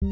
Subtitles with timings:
[0.00, 0.08] Du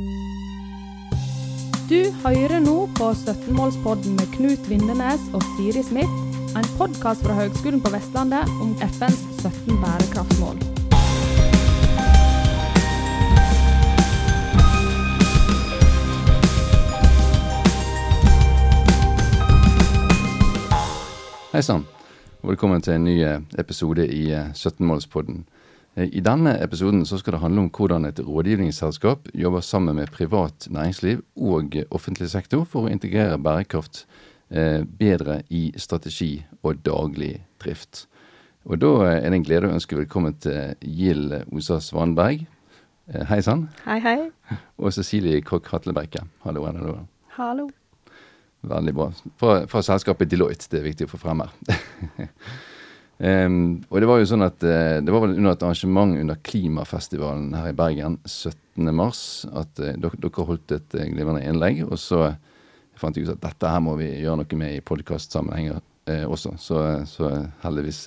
[2.21, 6.13] hører nå på 17-målspodden med Knut Vindenes og Siri Smith,
[6.53, 10.61] en podkast fra Høgskolen på Vestlandet om FNs 17 bærekraftsmål.
[21.55, 21.89] Hei sann,
[22.43, 25.47] og velkommen til en ny eh, episode i eh, 17-målspodden.
[25.99, 30.13] Eh, I denne episoden så skal det handle om hvordan et rådgivningsselskap jobber sammen med
[30.15, 34.05] privat næringsliv og offentlig sektor for å integrere bærekraft
[34.51, 38.07] eh, bedre i strategi og daglig drift.
[38.69, 42.47] Og Da er det en glede å ønske velkommen til Gild Osa Svanberg.
[43.09, 43.69] Eh, Hei sann.
[43.87, 44.31] Hei, hei.
[44.79, 46.27] Og Cecilie Krogh Hatlebekke.
[46.45, 46.99] Hallo, hallo.
[47.39, 47.69] Hallo.
[48.69, 49.13] Veldig bra.
[49.39, 52.29] Fra, fra selskapet Deloitte, det er viktig å få frem her.
[53.19, 56.39] Em, og det var jo sånn at uh, det var vel under et arrangement under
[56.47, 58.93] Klimafestivalen her i Bergen 17.
[58.95, 61.83] mars at uh, dere, holdt et uh, glimrende innlegg.
[61.89, 62.29] Og så
[62.99, 66.55] fant jeg ut at dette her må vi gjøre noe med i podkastsammenhenger uh, også.
[66.63, 67.33] Så, så
[67.65, 68.05] heldigvis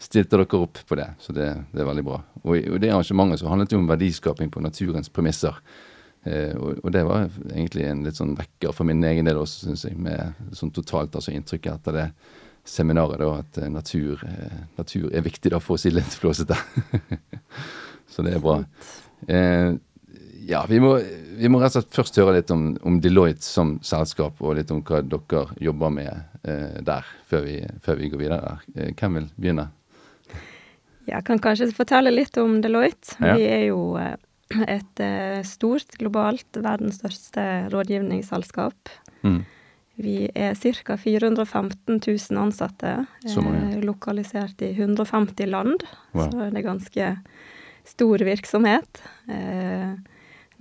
[0.00, 1.10] stilte dere opp på det.
[1.20, 2.22] Så det, det er veldig bra.
[2.44, 5.60] Og, og det arrangementet så handlet jo om verdiskaping på naturens premisser.
[6.24, 9.84] Uh, og det var egentlig en litt sånn vekker for min egen del også, syns
[9.84, 10.00] jeg.
[10.00, 12.08] Med sånn totalt altså inntrykket etter det
[12.64, 16.56] seminaret da, at eh, natur, eh, natur er viktig, da, for å si litt flåsete.
[18.12, 18.60] Så det er bra.
[19.28, 19.74] Eh,
[20.46, 20.96] ja, vi må,
[21.36, 24.72] vi må rett og slett først høre litt om, om Deloitte som selskap, og litt
[24.74, 26.10] om hva dere jobber med
[26.44, 28.58] eh, der, før vi, før vi går videre.
[28.74, 29.70] Eh, hvem vil begynne?
[31.08, 33.16] Jeg kan kanskje fortelle litt om Deloitte.
[33.20, 33.36] Ja.
[33.38, 34.16] Vi er jo eh,
[34.68, 35.00] et
[35.48, 37.42] stort, globalt, verdens største
[37.72, 38.92] rådgivningsselskap.
[39.24, 39.40] Mm.
[40.00, 40.96] Vi er ca.
[40.98, 45.84] 415 000 ansatte, eh, lokalisert i 150 land.
[46.12, 46.30] Wow.
[46.30, 47.10] Så det er ganske
[47.84, 49.02] stor virksomhet.
[49.28, 49.94] Eh,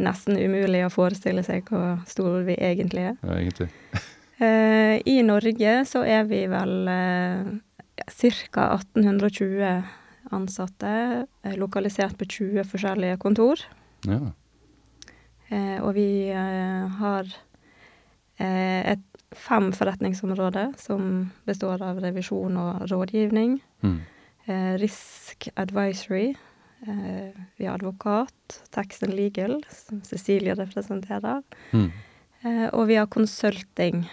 [0.03, 3.22] nesten umulig å forestille seg hvor stor vi egentlig er.
[3.22, 3.72] Ja, egentlig.
[4.44, 7.52] Eh, I Norge så er vi vel eh,
[8.52, 8.63] ca.
[8.75, 9.62] 1820
[10.34, 13.62] ansatte, eh, lokalisert på 20 forskjellige kontor.
[14.09, 14.19] Ja.
[15.47, 17.30] Eh, og vi har
[18.38, 23.59] eh, et fem forretningsområder som består av revisjon og rådgivning.
[23.83, 23.99] Mm.
[24.45, 26.33] Eh, risk advisory.
[26.88, 31.44] Eh, vi har advokat, tax and legal, som Cecilie representerer.
[31.71, 31.91] Mm.
[32.41, 34.09] Eh, og vi har consulting,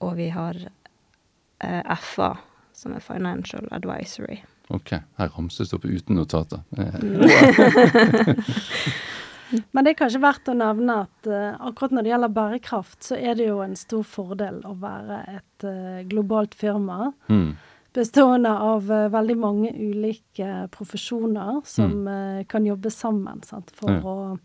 [0.00, 0.56] og vi har
[1.58, 2.36] eh, FA,
[2.72, 4.40] som er financial advisory.
[4.70, 6.60] Ok, her ramses det opp uten notater.
[9.72, 13.18] Men det er kanskje verdt å nevne at uh, akkurat når det gjelder bærekraft, så
[13.18, 17.48] er det jo en stor fordel å være et uh, globalt firma mm.
[17.96, 24.00] bestående av uh, veldig mange ulike profesjoner som eh, kan jobbe sammen sant, for Ja.
[24.04, 24.38] å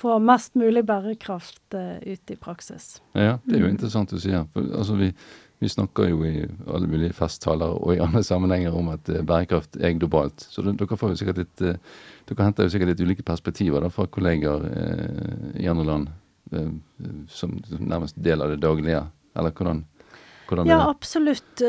[0.00, 3.02] få mest mulig bærekraft ut i praksis.
[3.12, 4.46] Ja, det er jo interessant du sier.
[4.54, 5.10] For, altså, vi,
[5.60, 9.76] vi snakker jo i alle mulige festtaler og i andre sammenhenger om at eh, bærekraft
[9.76, 10.40] er globalt.
[10.48, 11.76] Så dere får jo sikkert litt eh,
[12.30, 16.10] dere henter jo sikkert litt ulike perspektiver da, fra kolleger eh, i andre land
[17.30, 19.04] som, nærmest del av det daglige.
[19.38, 19.84] Eller hvordan,
[20.48, 20.88] hvordan Ja, det?
[20.96, 21.62] absolutt.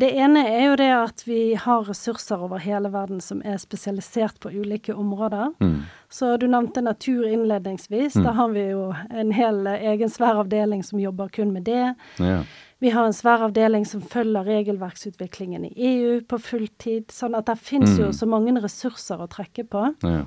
[0.00, 4.38] Det ene er jo det at vi har ressurser over hele verden som er spesialisert
[4.40, 5.52] på ulike områder.
[5.60, 5.82] Mm.
[6.08, 8.16] Så du nevnte natur innledningsvis.
[8.16, 8.24] Mm.
[8.24, 11.92] Da har vi jo en hel egen svær avdeling som jobber kun med det.
[12.22, 12.44] Ja.
[12.82, 17.12] Vi har en svær avdeling som følger regelverksutviklingen i EU på fulltid.
[17.14, 18.16] Sånn at det finnes jo Mm.
[18.18, 19.84] så mange ressurser å trekke på.
[20.02, 20.24] Ja.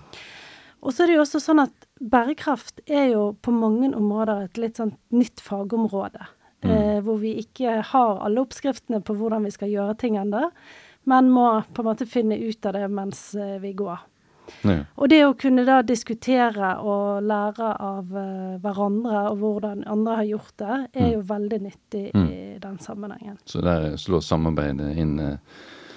[0.82, 4.58] Og så er det jo også sånn at bærekraft er jo på mange områder et
[4.58, 6.28] litt sånn nytt fagområde.
[6.64, 6.72] Mm.
[6.72, 10.50] Eh, hvor vi ikke har alle oppskriftene på hvordan vi skal gjøre ting ennå,
[11.06, 14.00] men må på en måte finne ut av det mens eh, vi går.
[14.64, 14.80] Ja.
[14.98, 20.24] Og det å kunne da diskutere og lære av uh, hverandre og hvordan andre har
[20.26, 21.14] gjort det, er Mm.
[21.14, 22.28] jo veldig nyttig Mm.
[22.30, 23.38] i den sammenhengen.
[23.46, 25.38] Så der slår samarbeidet inn uh,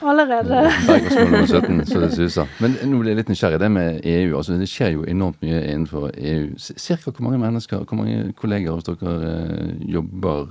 [0.01, 0.71] Allerede.
[0.87, 2.47] Bergensmål nummer 17, så det suser.
[2.61, 3.59] Men nå blir jeg litt nysgjerrig.
[3.59, 4.37] Det med EU.
[4.37, 6.53] altså Det skjer jo enormt mye innenfor EU.
[6.59, 10.47] Cirka hvor mange mennesker, hvor mange kolleger hos dere uh, jobber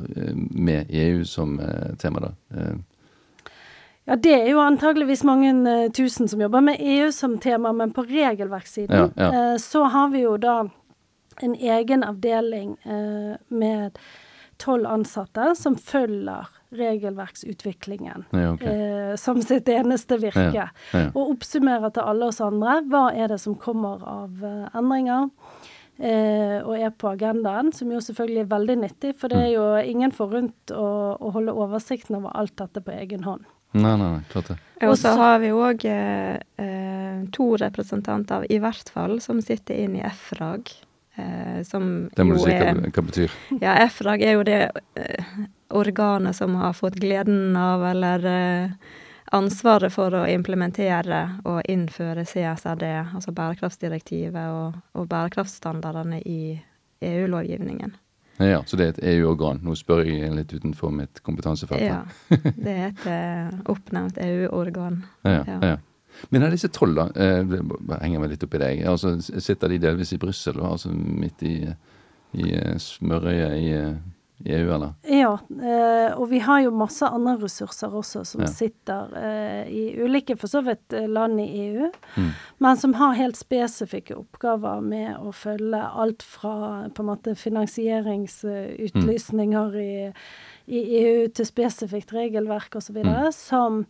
[0.51, 1.59] med EU som
[1.97, 2.31] tema, da?
[4.07, 7.91] Ja, det er jo antageligvis mange uh, tusen som jobber med EU som tema, men
[7.95, 9.31] på regelverkssiden Ja, ja.
[9.53, 10.61] Uh, så har vi jo da
[11.43, 13.99] en egen avdeling uh, med
[14.57, 19.17] tolv ansatte som følger regelverksutviklingen ja, okay.
[19.21, 20.65] som sitt eneste virke.
[21.13, 24.41] Og oppsummerer til alle oss andre hva er det som kommer av
[24.73, 25.29] endringer.
[25.97, 29.13] Eh, og er på agendaen, som jo selvfølgelig er veldig nyttig.
[29.17, 33.25] For det er jo ingen forunt å, å holde oversikten over alt dette på egen
[33.25, 33.47] hånd.
[33.75, 34.59] Nei, nei, nei, klart det.
[34.87, 39.97] Og så har vi òg eh, eh, to representanter, i hvert fall, som sitter inn
[39.97, 40.69] i F-rag.
[41.17, 43.35] Eh, som Det må du si hva, er hva betyr.
[43.65, 44.61] Ja, EFRAG er jo det
[44.99, 45.35] eh,
[45.73, 48.91] organet som har fått gleden av, eller eh,
[49.33, 52.85] ansvaret for å implementere og innføre CSRD,
[53.17, 56.59] altså bærekraftsdirektivet og, og bærekraftsstandardene i
[57.01, 57.97] EU-lovgivningen.
[58.39, 59.59] Ja, Så det er et EU-organ.
[59.65, 61.81] Nå spør jeg litt utenfor mitt kompetansefelt.
[61.81, 62.03] Ja.
[62.29, 64.99] Det er et eh, oppnevnt EU-organ.
[65.25, 65.59] Ja, Ja.
[65.73, 65.77] ja.
[66.33, 67.03] Men er disse tolv, da?
[67.13, 67.59] eh, det
[68.01, 68.79] henger meg litt opp i deg.
[68.89, 70.57] Altså, sitter de delvis i Brussel.
[70.65, 71.55] Altså midt i,
[72.37, 73.91] i eh, smørøyet i, eh,
[74.45, 74.91] i EU, eller?
[75.09, 78.47] Ja, eh, og vi har jo masse andre ressurser også som Ja.
[78.47, 82.29] sitter eh, i ulike for så vidt eh, land i EU, Mm.
[82.59, 89.75] men som har helt spesifikke oppgaver med å følge alt fra på en måte finansieringsutlysninger
[89.81, 90.13] i,
[90.67, 93.31] i EU til spesifikt regelverk osv., Mm.
[93.33, 93.85] som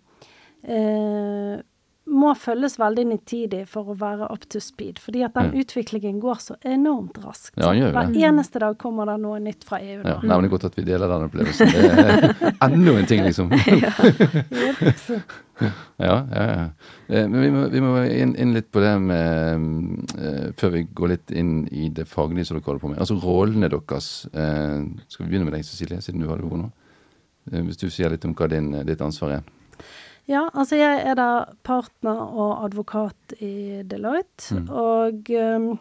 [0.64, 1.60] eh,
[2.08, 5.00] må følges veldig nitidig for å være up to speed.
[5.04, 5.60] Fordi at den Ja.
[5.64, 7.52] utviklingen går så enormt raskt.
[7.58, 10.02] Ja, Hver eneste dag kommer det noe nytt fra EU.
[10.06, 11.68] Ja, nei, men Det er godt at vi deler den opplevelsen.
[11.68, 13.50] Det er enda en ting, liksom.
[15.98, 16.70] Ja, ja, ja.
[17.08, 19.88] Eh, Men vi må, vi må inn, inn litt på det med
[20.22, 23.00] eh, Før vi går litt inn i det faglige som dere holder på med.
[23.02, 24.28] Altså rollene deres.
[24.34, 26.72] Eh, skal vi begynne med deg, Cecilie, siden du har det ordet nå?
[27.66, 29.44] Hvis du sier litt om hva din, ditt ansvar er.
[30.28, 31.28] Ja, altså jeg er da
[31.64, 34.70] partner og advokat i Deloitte, Mm.
[34.70, 35.80] og um,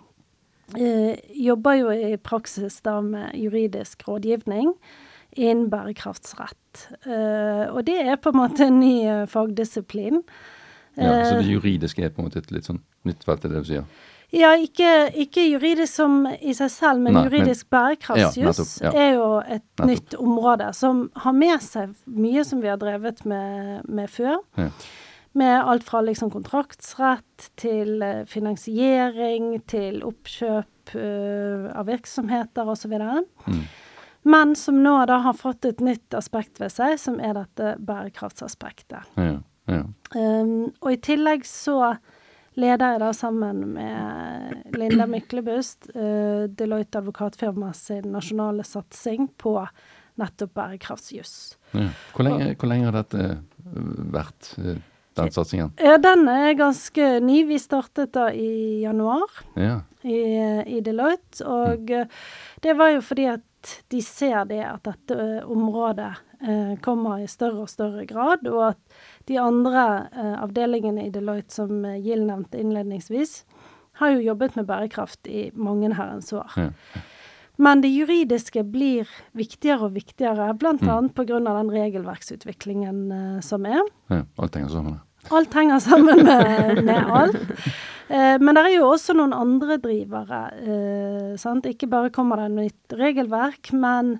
[0.78, 4.72] eh, jobber jo i praksis da med juridisk rådgivning
[5.36, 6.86] innen bærekraftsrett.
[7.06, 10.22] Eh, og det er på en måte en ny eh, fagdisiplin.
[10.96, 13.64] Ja, så det juridiske er på en måte et litt sånn nytt felt, det du
[13.68, 13.84] sier?
[14.36, 18.92] Ja, ikke, ikke juridisk som i seg selv, men Nei, juridisk bærekraftsjus Ja, ja.
[18.92, 19.86] er jo et Nettopp.
[19.88, 24.38] nytt område som har med seg mye som vi har drevet med, med før.
[24.60, 24.68] Ja.
[25.36, 32.94] Med alt fra liksom kontraktsrett til eh, finansiering til oppkjøp uh, av virksomheter osv.
[32.96, 33.58] Mm.
[34.32, 39.12] Men som nå da har fått et nytt aspekt ved seg, som er dette bærekraftsaspektet.
[39.16, 39.36] Ja,
[39.68, 39.82] ja.
[40.14, 41.96] Um, og i tillegg så
[42.56, 49.58] leder jeg da sammen med Linda Myklebust uh, Deloitte advokatfirma sin nasjonale satsing på
[50.16, 51.56] nettopp bærekraftsjuss.
[51.76, 51.88] ja.
[52.14, 53.40] Hvor, lenge, hvor lenge har dette eh,
[54.14, 54.78] vært, eh,
[55.20, 55.74] den satsingen?
[55.76, 57.42] Ja, den er ganske ny.
[57.50, 59.28] Vi startet da i januar
[59.60, 59.82] Ja.
[60.00, 60.16] i,
[60.72, 62.16] i Deloitte, og mm.
[62.64, 63.44] det var jo fordi at
[63.92, 68.72] de ser det at dette uh, området eh, kommer i større og større grad, og
[68.72, 68.98] at
[69.30, 73.40] de andre eh, avdelingene i Deloitte som uh, Gill nevnte innledningsvis,
[74.00, 76.52] har jo jobbet med bærekraft i mange herrens år.
[76.60, 76.70] Ja.
[77.56, 80.76] Men det juridiske blir viktigere og viktigere, bl.a.
[80.76, 81.08] Mm.
[81.16, 81.40] pga.
[81.40, 83.82] den regelverksutviklingen eh, som er.
[84.12, 84.24] ja.
[84.36, 85.00] Alt henger sammen.
[85.34, 87.36] Alt henger sammen med, med alt.
[88.08, 90.40] Eh, men det er jo også noen andre drivere.
[90.62, 91.66] Eh, sant?
[91.66, 94.18] Ikke bare kommer det nytt regelverk, men,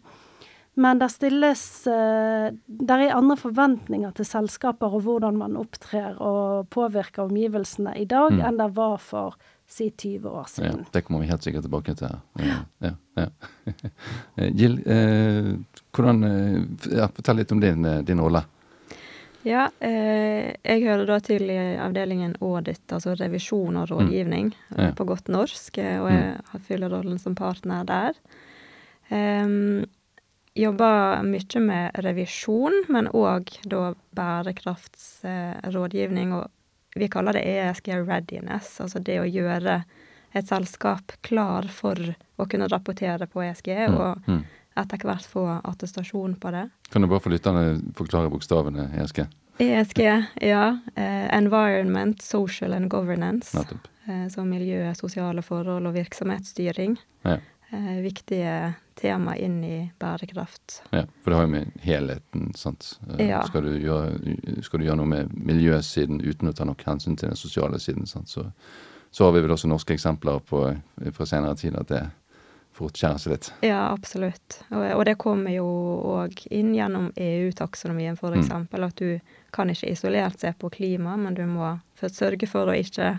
[0.75, 6.67] men det stilles eh, Der er andre forventninger til selskaper og hvordan man opptrer og
[6.75, 8.43] påvirker omgivelsene i dag, Mm.
[8.49, 9.37] enn det var for
[9.67, 10.83] si 20 år siden.
[10.85, 12.13] Ja, det kommer vi helt sikkert tilbake til.
[12.39, 13.29] Ja, ja, ja.
[14.37, 15.55] Eh, Jill, eh,
[15.97, 18.43] hvordan, eh, fortell litt om din, eh, din rolle.
[19.47, 24.79] Ja, eh, jeg hører da til i avdelingen audit, altså revisjon og rådgivning, Mm.
[24.79, 24.89] Ja.
[24.89, 28.13] eh, på godt norsk, eh, og jeg fyller rollen som partner der.
[29.09, 29.85] Um,
[30.57, 36.51] jobber mye med revisjon, men òg da bærekraftsrådgivning, og
[36.97, 39.83] vi kaller det ESG readiness, altså det å gjøre
[40.35, 44.43] et selskap klar for å kunne rapportere på ESG, Mm, og mm.
[44.77, 46.69] Etter hvert få attestasjon på det.
[46.93, 49.25] Kan du bare for lytterne forklare bokstavene ESG?
[49.59, 50.01] ESG,
[50.45, 50.79] ja.
[50.95, 53.57] Eh, environment, social and governance.
[53.57, 53.89] Nettopp.
[54.07, 56.97] Eh, så miljø, sosiale forhold og virksomhetsstyring.
[57.23, 57.39] Ja.
[57.71, 60.83] Eh, viktige tema inn i bærekraft.
[60.91, 62.99] Ja, for det har jo med helheten, sant.
[63.19, 63.43] Ja.
[63.49, 67.33] Skal, du gjøre, skal du gjøre noe med miljøsiden uten å ta nok hensyn til
[67.33, 68.31] den sosiale siden, sant?
[68.31, 68.47] Så,
[69.11, 70.63] så har vi vel også norske eksempler på,
[71.17, 72.05] fra senere tid at det
[72.77, 73.49] fort seg litt.
[73.65, 74.59] Ja, absolutt.
[74.71, 75.65] Og, og det kommer jo
[76.21, 78.43] òg inn gjennom EU-taksonomien, for Mm.
[78.43, 79.19] eksempel, at du
[79.57, 83.15] kan ikke isolert se på klima, men du må først sørge for å ikke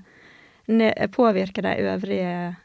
[1.16, 2.56] påvirke de øvrige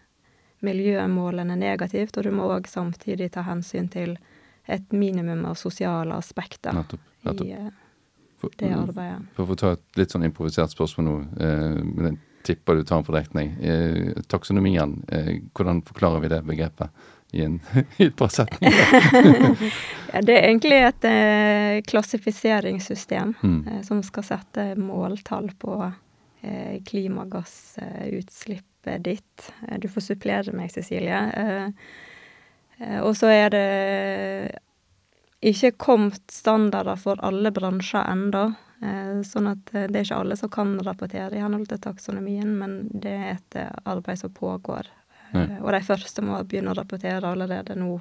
[0.62, 4.16] miljømålene negativt, og du må òg samtidig ta hensyn til
[4.70, 7.00] et minimum av sosiale aspekter Nettopp.
[7.24, 7.46] nettopp.
[7.46, 7.70] i eh,
[8.58, 9.22] det arbeidet.
[9.34, 12.12] for å få ta et litt sånn improvisert spørsmål nå, eh,
[12.46, 13.52] tipper du tar en fordiktning.
[13.62, 16.90] Eh, taksonomien, eh, hvordan forklarer vi det begrepet
[17.32, 17.60] i, en,
[17.98, 19.70] i et par setninger?
[20.12, 23.60] Ja, det er egentlig et eh, klassifiseringssystem Mm.
[23.68, 25.78] eh, som skal sette måltall på
[26.42, 29.52] eh, klimagassutslipp begrepet ditt.
[29.68, 31.20] Eh, du får supplere meg, Cecilie.
[33.02, 34.58] Og så er det
[35.46, 38.40] ikke kommet standarder for alle bransjer ennå.
[39.22, 43.12] Sånn at det er ikke alle som kan rapportere i henhold til taksonomien, men det
[43.14, 44.88] er et arbeid som pågår.
[45.32, 45.60] Mm.
[45.62, 47.94] Og de første må begynne å rapportere allerede nå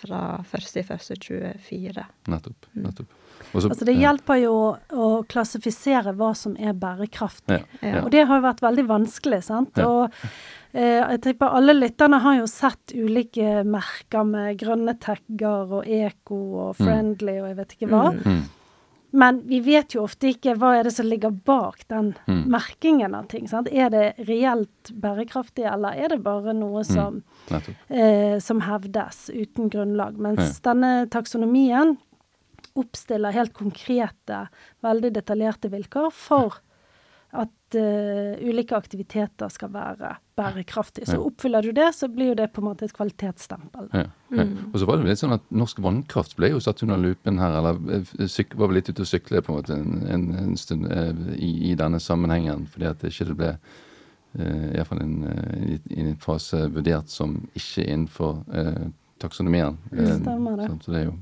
[0.00, 2.04] fra 1.1.24.
[2.26, 2.66] Nettopp.
[2.72, 2.84] Mm.
[2.86, 3.16] nettopp.
[3.52, 7.60] Også, altså det hjelper jo å, å, klassifisere hva som er bærekraftig.
[7.80, 8.02] Ja, ja.
[8.04, 9.80] Og det har jo vært veldig vanskelig, sant.
[9.80, 9.88] Ja.
[9.88, 10.22] Og
[10.72, 16.40] eh, jeg tipper alle lytterne har jo sett ulike merker med grønne tagger og eko
[16.66, 16.80] og mm.
[16.84, 17.42] friendly mm.
[17.42, 18.06] og jeg vet ikke hva.
[18.20, 18.40] Mm.
[19.10, 22.44] Men vi vet jo ofte ikke hva er det som ligger bak den mm.
[22.52, 23.48] merkingen av ting.
[23.50, 23.70] Sant?
[23.72, 26.90] Er det reelt bærekraftig, eller er det bare noe mm.
[26.90, 27.74] som, mm.
[27.88, 30.18] eh, som hevdes uten grunnlag?
[30.22, 30.70] Mens ja.
[30.70, 31.96] denne taksonomien
[32.78, 34.44] oppstiller helt konkrete,
[34.84, 36.60] veldig detaljerte vilkår for
[37.70, 41.06] at uh, ulike aktiviteter skal være bærekraftige.
[41.06, 43.90] Så oppfyller du det, så blir jo det på en måte et kvalitetsstempel.
[43.92, 44.44] Ja, ja.
[44.44, 44.70] Mm.
[44.72, 47.58] Og så var det litt sånn at Norsk Vannkraft ble jo satt under lupen her,
[47.60, 50.56] eller eh, syk, var vel litt ute å sykle på en måte en, en, en
[50.58, 56.04] stund eh, i, i, denne sammenhengen, fordi at det ikke ble uh, iallfall i, i
[56.04, 58.86] en fase vurdert som ikke innenfor uh,
[59.22, 59.78] taksonomien.
[59.90, 60.70] Stemmer det.
[60.84, 61.18] Så det er jo,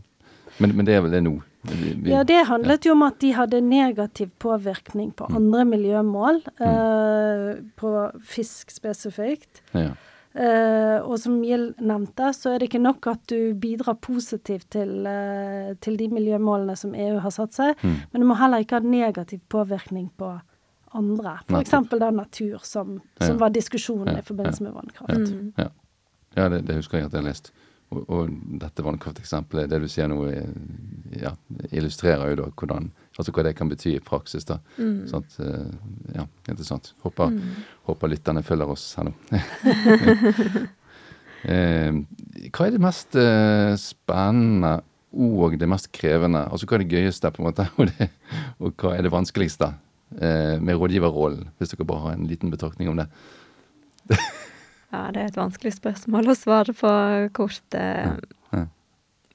[0.59, 1.37] men, men det er vel det nå?
[1.69, 5.39] Vi, ja, det handlet jo om at de hadde negativ påvirkning på mm.
[5.41, 6.67] andre miljømål, mm.
[6.67, 9.63] uh, på fisk spesifikt.
[9.75, 9.91] Ja.
[10.39, 15.01] Uh, og som Gild nevnte, så er det ikke nok at du bidrar positivt til,
[15.09, 17.97] uh, til de miljømålene som EU har satt seg, mm.
[18.13, 20.37] men du må heller ikke ha negativ påvirkning på
[20.97, 21.39] andre.
[21.49, 21.75] F.eks.
[21.91, 23.41] den natur som, som ja.
[23.41, 24.23] var diskusjonen ja.
[24.23, 25.35] i forbindelse med vannkraft.
[25.59, 25.69] Ja,
[26.37, 27.53] ja det, det, husker jeg at jeg har lest.
[27.89, 30.19] Og, og dette vannkrafteksempelet, det du sier nå,
[31.17, 31.33] ja,
[31.71, 34.45] illustrerer jo da hvordan, altså hva det kan bety i praksis.
[34.49, 34.59] da.
[34.77, 35.07] Mm.
[35.09, 35.71] Sånn at, eh,
[36.19, 36.93] ja, interessant.
[37.07, 37.63] Håper, mm.
[37.89, 39.15] håper lytterne følger oss her nå.
[41.55, 41.97] eh,
[42.53, 44.83] hva er det mest eh, spennende
[45.17, 46.45] og det mest krevende?
[46.53, 48.11] Altså hva er det gøyeste, på en måte, og, det,
[48.61, 49.73] og hva er det vanskeligste
[50.21, 51.49] eh, med rådgiverrollen?
[51.57, 53.09] Hvis dere bare har en liten betraktning om det.
[54.93, 56.91] Ja, det er et vanskelig spørsmål å svare på
[57.37, 57.65] kort.
[57.77, 58.15] Ja,
[58.55, 58.65] ja.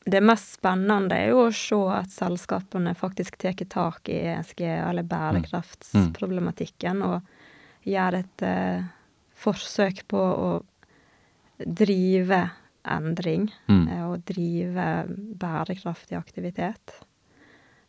[0.04, 5.06] Det mest spennende er jo å se at selskapene faktisk tar tak i ESG, eller
[5.08, 7.06] bærekraftsproblematikken, mm.
[7.08, 8.84] og gjør et uh,
[9.46, 10.50] forsøk på å
[11.64, 12.42] drive
[12.84, 13.48] endring.
[13.72, 13.88] Mm.
[13.88, 14.90] Uh, og drive
[15.40, 16.98] bærekraftig aktivitet.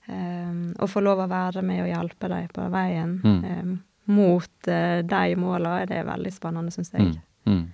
[0.07, 3.45] Um, og få lov å være med og hjelpe dem på veien mm.
[3.65, 3.77] um,
[4.13, 7.15] mot uh, de målene, det er veldig spennende, syns jeg.
[7.47, 7.65] Mm.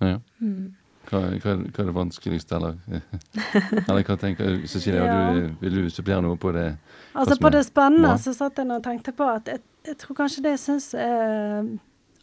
[0.00, 0.20] Ja.
[0.40, 0.76] Mm.
[1.10, 2.76] Hva, hva, hva, er det vanskeligste, eller,
[3.88, 5.02] eller hva tenker du, Cecilie?
[5.02, 5.32] Ja.
[5.34, 6.68] Du, vil du supplere noe på det?
[7.18, 10.44] Altså På det spennende så satt jeg og tenkte på at jeg, jeg tror kanskje
[10.46, 11.70] det jeg syns er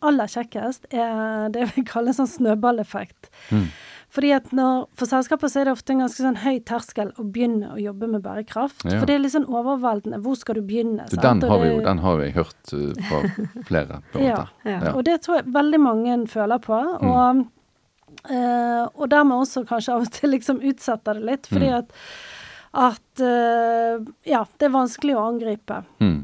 [0.05, 3.31] aller kjekkest, er det vi kaller sånn snøballeffekt.
[3.49, 3.67] Mm.
[4.13, 7.25] Fordi at når, For selskaper så er det ofte en ganske sånn høy terskel å
[7.27, 8.85] begynne å jobbe med bærekraft.
[8.87, 9.01] Ja.
[9.01, 10.21] For det er litt sånn overveldende.
[10.23, 11.07] Hvor skal du begynne?
[11.11, 13.19] Du, den, har vi jo, den har vi hørt uh, fra
[13.67, 13.99] flere.
[14.13, 14.71] på en ja, måte.
[14.71, 14.93] Ja.
[14.93, 16.79] Og det tror jeg veldig mange føler på.
[17.03, 17.11] Mm.
[17.11, 17.43] Og,
[18.31, 21.51] uh, og dermed også kanskje av og til liksom utsetter det litt.
[21.51, 21.77] Fordi mm.
[21.81, 21.95] at,
[22.87, 25.83] at uh, Ja, det er vanskelig å angripe.
[26.03, 26.19] Mm.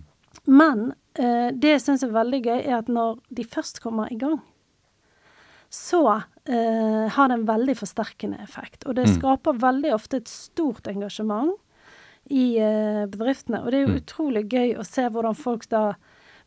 [0.47, 4.39] Men det jeg syns er veldig gøy, er at når de først kommer i gang,
[5.69, 8.85] så eh, har det en veldig forsterkende effekt.
[8.85, 9.15] Og det mm.
[9.17, 11.53] skaper veldig ofte et stort engasjement
[12.31, 13.63] i eh, bedriftene.
[13.63, 14.00] Og det er jo mm.
[14.01, 15.91] utrolig gøy å se hvordan folk da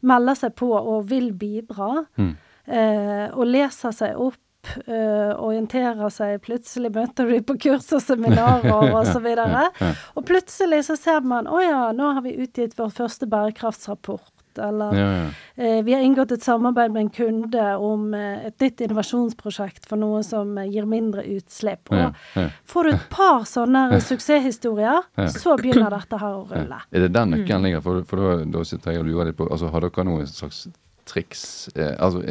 [0.06, 2.06] melder seg på og vil bidra.
[2.16, 2.34] Mm.
[2.66, 4.40] Eh, og leser seg opp.
[4.66, 9.28] Uh, orienterer seg, plutselig møter du dem på kurs og seminarer osv.
[9.38, 14.35] Og, og plutselig så ser man å ja, nå har vi utgitt vår første bærekraftsrapport
[14.62, 15.26] eller ja, ja.
[15.54, 20.00] Eh, vi har inngått et samarbeid med en kunde om eh, et nytt innovasjonsprosjekt for
[20.00, 21.92] noe som eh, gir mindre utslipp.
[21.92, 26.80] Og ja, får du et par sånne suksesshistorier, så begynner dette her å rulle.
[26.92, 27.68] Er det den nøkkelen mm.
[27.68, 27.86] ligger?
[27.86, 30.66] For, for da, da, sitter jeg og lurer litt på altså, Har dere noen slags
[31.08, 31.42] triks?
[31.74, 32.22] Eh, altså,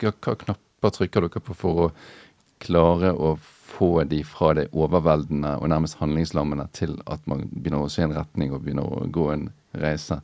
[0.00, 1.90] hva, hva knapper trykker dere på for å
[2.62, 7.92] klare å få de fra det overveldende og nærmest handlingslammende til at man begynner å
[7.92, 10.20] se en retning og begynner å gå en reise?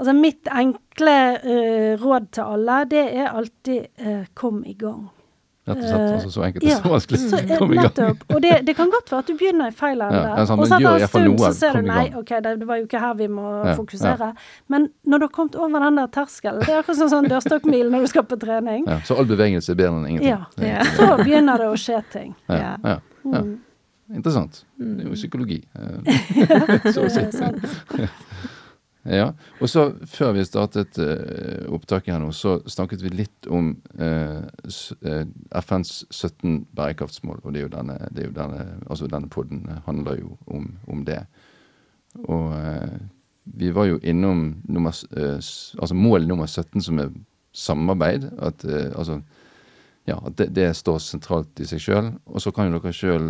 [0.00, 1.14] Altså mitt enkle
[1.44, 5.10] uh, råd til alle, det er alltid uh, kom i gang.
[5.68, 6.00] Rett og slett.
[6.00, 7.18] Uh, altså så enkelt og ja, så vanskelig.
[7.20, 8.22] Så, kom i gang.
[8.32, 10.22] Og det, det, kan godt være at du begynner i feil ende.
[10.24, 12.86] Ja, sånn, og så etter en stund så ser du nei, ok, det, var jo
[12.88, 14.30] ikke her vi må ja, fokusere.
[14.72, 17.90] Men når du har kommet over den der terskelen, det er akkurat sånn, sånn dørstokkmil
[17.92, 18.88] når du skal på trening.
[19.04, 20.32] så all bevegelse er bedre enn ingenting.
[20.64, 20.86] Ja.
[20.96, 22.32] Så begynner det å skje ting.
[22.48, 22.96] Ja, ja.
[23.36, 23.44] ja.
[24.10, 24.64] Interessant.
[24.80, 25.60] Det er jo psykologi.
[26.40, 27.68] det er sant.
[29.08, 29.30] Ja.
[29.60, 34.44] Og så, før vi startet uh, opptaket her nå, så snakket vi litt om uh,
[35.62, 37.40] FNs 17 bærekraftsmål.
[37.42, 40.68] Og det er jo denne, det er jo denne, altså denne podden handler jo om,
[40.92, 41.22] om det.
[42.26, 43.00] Og uh,
[43.56, 47.08] vi var jo innom nummer, eh, altså mål nummer 17, som er
[47.56, 48.28] samarbeid.
[48.38, 48.62] At,
[48.94, 49.16] altså,
[50.06, 52.12] ja, at det, det står sentralt i seg sjøl.
[52.30, 53.26] Og så kan jo dere sjøl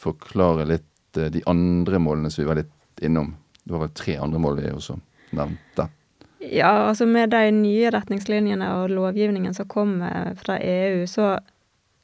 [0.00, 3.34] forklare litt de andre målene som vi var litt innom.
[3.64, 4.98] Det var vel tre andre mål vi også
[5.34, 5.88] nevnte.
[6.44, 11.38] Ja, altså med de nye retningslinjene og lovgivningen som kommer fra EU, så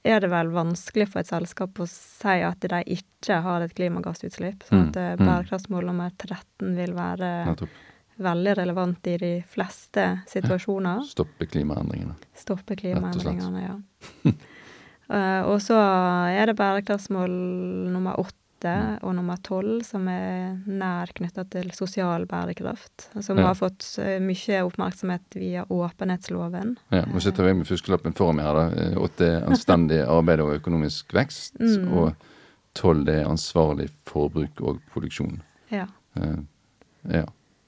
[0.03, 4.65] er det vel vanskelig for et selskap å si at de ikke har et klimagassutslipp.
[4.65, 5.27] Så Mm, at eh, mm.
[5.27, 7.69] bærekraftsmål nummer 13 vil være Nettopp.
[8.17, 11.05] veldig relevant i de fleste situasjoner.
[11.05, 12.17] Stoppe klimaendringene.
[12.35, 13.77] Stoppe og klimaendringene, ja.
[15.13, 17.31] uh, og så er det bærekraftsmål
[17.93, 18.37] nummer åtte
[18.69, 18.99] Mm.
[19.09, 23.09] og nummer tolv som er nær knytta til sosial bærekraft.
[23.23, 23.47] Som Ja.
[23.47, 26.77] har fått eh, mye oppmerksomhet via åpenhetsloven.
[26.91, 28.55] Ja, nå sitter vi med fuskelappen foran meg her.
[28.55, 28.83] da.
[28.83, 31.59] Eh, Åtte er anstendig arbeid og økonomisk vekst.
[31.61, 31.89] Mm.
[31.93, 32.15] Og
[32.75, 35.41] tolv er ansvarlig forbruk og produksjon.
[35.71, 35.87] Ja.
[36.17, 36.37] Eh,
[37.11, 37.25] ja.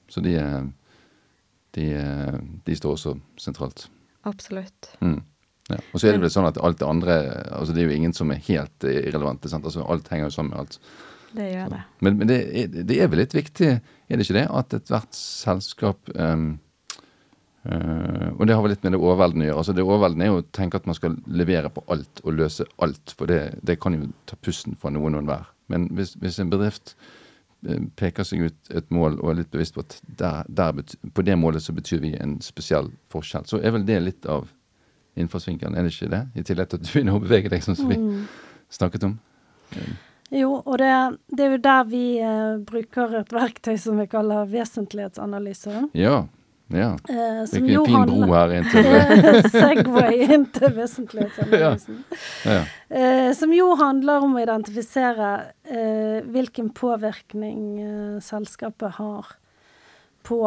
[0.09, 0.37] Så de,
[1.73, 1.85] de,
[2.65, 3.87] de står også sentralt.
[4.25, 4.93] Absolutt.
[5.01, 5.23] Mm.
[5.71, 5.79] Ja.
[5.93, 7.13] Og så er det vel sånn at alt det andre
[7.55, 9.51] altså Det er jo ingen som er helt eh, irrelevante.
[9.51, 9.63] Sant?
[9.63, 10.79] Altså Alt henger jo sammen med alt.
[11.33, 11.79] Det gjør det.
[12.05, 15.17] Men, men det, er, det er vel litt viktig, er det ikke det, at ethvert
[15.17, 16.43] selskap um,
[17.65, 19.63] uh, Og det har vel litt med det overveldende å gjøre.
[19.63, 22.67] Altså Det overveldende er jo å tenke at man skal levere på alt og løse
[22.85, 23.15] alt.
[23.17, 25.49] For det, det kan jo ta pusten fra noen og enhver.
[25.73, 26.93] Men hvis, hvis en bedrift
[27.65, 30.83] eh, peker seg ut et mål og er litt bevisst på at der, der
[31.15, 34.51] på det målet så betyr vi en spesiell forskjell, så er vel det litt av
[35.17, 36.23] innfallsvinkelen, er det ikke det?
[36.35, 38.27] I tillegg til at du begynner å bevege deg, sånn som vi Mm.
[38.73, 39.19] snakket om.
[40.33, 44.47] Jo, og det, det er jo der vi eh, bruker et verktøy som vi kaller
[44.49, 45.89] vesentlighetsanalyse.
[45.93, 46.23] Ja.
[46.73, 46.87] ja.
[47.09, 48.87] Eh, Det som jo fin bro her inn til.
[49.53, 51.99] Segway inn til vesentlighetsanalysen.
[52.49, 52.63] Ja.
[52.89, 55.29] Eh, som jo handler om å identifisere
[55.69, 59.35] eh, hvilken påvirkning eh, selskapet har
[60.23, 60.39] på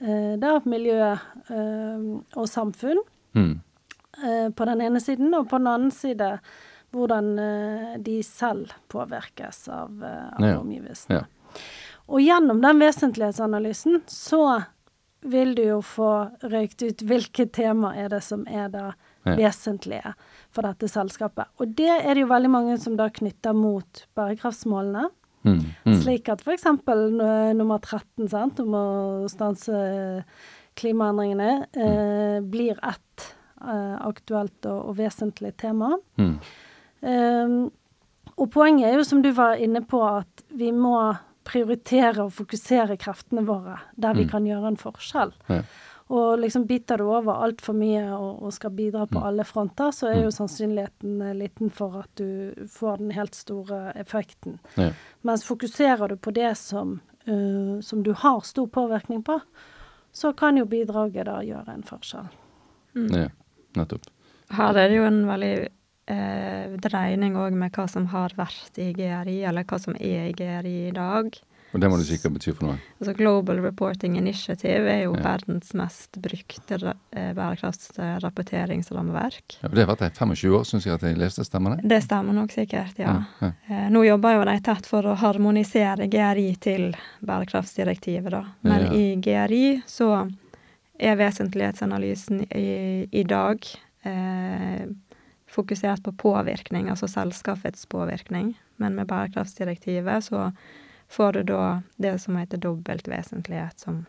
[0.00, 3.04] eh, miljø eh, og samfunn
[3.36, 3.58] Mm.
[4.24, 6.38] Eh, på den ene siden, og på den annen side
[6.94, 10.58] hvordan eh, de selv påvirkes av, eh, av Ja.
[10.60, 11.20] omgivelsene.
[11.24, 11.60] Ja.
[12.08, 14.64] Og gjennom den vesentlighetsanalysen så
[15.26, 18.92] vil du jo få røykt ut hvilke tema er det som er da
[19.26, 19.34] Ja.
[19.34, 20.14] vesentlige
[20.54, 21.46] for dette selskapet.
[21.58, 25.08] Og det er det jo veldig mange som da knytter mot bærekraftsmålene.
[25.44, 25.60] Mm.
[25.84, 26.00] Mm.
[26.02, 26.64] Slik at f.eks.
[26.64, 30.24] nummer 13, sant, om å stanse
[30.76, 33.35] klimaendringene, eh, blir ett
[33.66, 35.92] aktuelt og, og vesentlig tema.
[36.18, 36.38] Mm.
[37.00, 37.70] Um,
[38.36, 41.14] og poenget er jo, som du var inne på, at vi må
[41.46, 44.30] prioritere og fokusere kreftene våre der vi Mm.
[44.30, 45.32] kan gjøre en forskjell.
[45.48, 45.62] Ja.
[46.10, 49.26] Og liksom biter du over altfor mye og, og skal bidra på Mm.
[49.26, 50.36] alle fronter, så er jo Mm.
[50.38, 54.58] sannsynligheten eh, liten for at du får den helt store effekten.
[54.76, 54.90] Ja.
[55.22, 59.40] Mens fokuserer du på det som, uh, som du har stor påvirkning på,
[60.12, 62.28] så kan jo bidraget da gjøre en forskjell.
[62.94, 63.10] Mm.
[63.14, 63.28] ja.
[63.76, 64.02] Nettopp.
[64.56, 65.54] Her er det jo en veldig
[66.08, 70.32] eh, dreining òg med hva som har vært i GRI, eller hva som er i
[70.38, 71.26] GRI i dag.
[71.74, 72.76] Og det må du sikkert bety for noe.
[73.02, 75.22] Altså Global Reporting Initiative er jo Ja.
[75.24, 76.78] verdens mest brukte
[77.12, 79.58] eh, bærekraftsrapporteringsrammeverk.
[79.62, 81.44] Ja, og det har vært i 25 år, syns jeg at jeg leste.
[81.44, 81.88] Stemmer det?
[81.90, 83.16] Det stemmer nok sikkert, ja.
[83.42, 83.50] ja.
[83.68, 86.94] Eh, Nå jobber jo de tett for å harmonisere GRI til
[87.26, 88.44] bærekraftsdirektivet, da.
[88.62, 88.92] Men Ja.
[88.94, 90.28] i GRI så
[90.98, 93.64] er vesentlighetsanalysen i, i dag
[94.02, 94.86] eh,
[95.46, 98.54] fokusert på påvirkning, altså selskapets påvirkning.
[98.76, 100.50] Men med bærekraftsdirektivet så
[101.08, 104.04] får du da det som heter dobbelt vesentlighet, som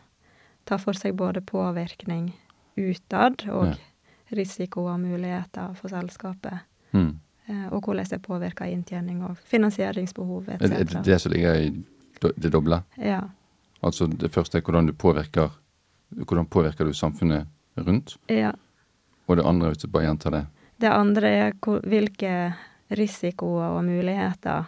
[0.67, 2.34] tar for seg både påvirkning
[2.78, 3.73] utad og Ja.
[4.32, 6.60] risiko og muligheter for selskapet.
[6.91, 7.19] Mm.
[7.47, 11.54] Eh, og hvordan det påvirker inntjening og finansieringsbehov Er det er det det som ligger
[11.56, 11.84] i
[12.41, 12.82] det doble?
[12.97, 13.21] Ja.
[13.84, 15.50] Altså det første er hvordan du påvirker
[16.15, 18.17] Hvordan påvirker du samfunnet rundt?
[18.30, 18.54] ja.
[19.28, 20.46] Og det andre, hvis du bare gjentar det
[20.80, 22.54] Det andre er hvilke
[22.96, 24.65] risikoer og muligheter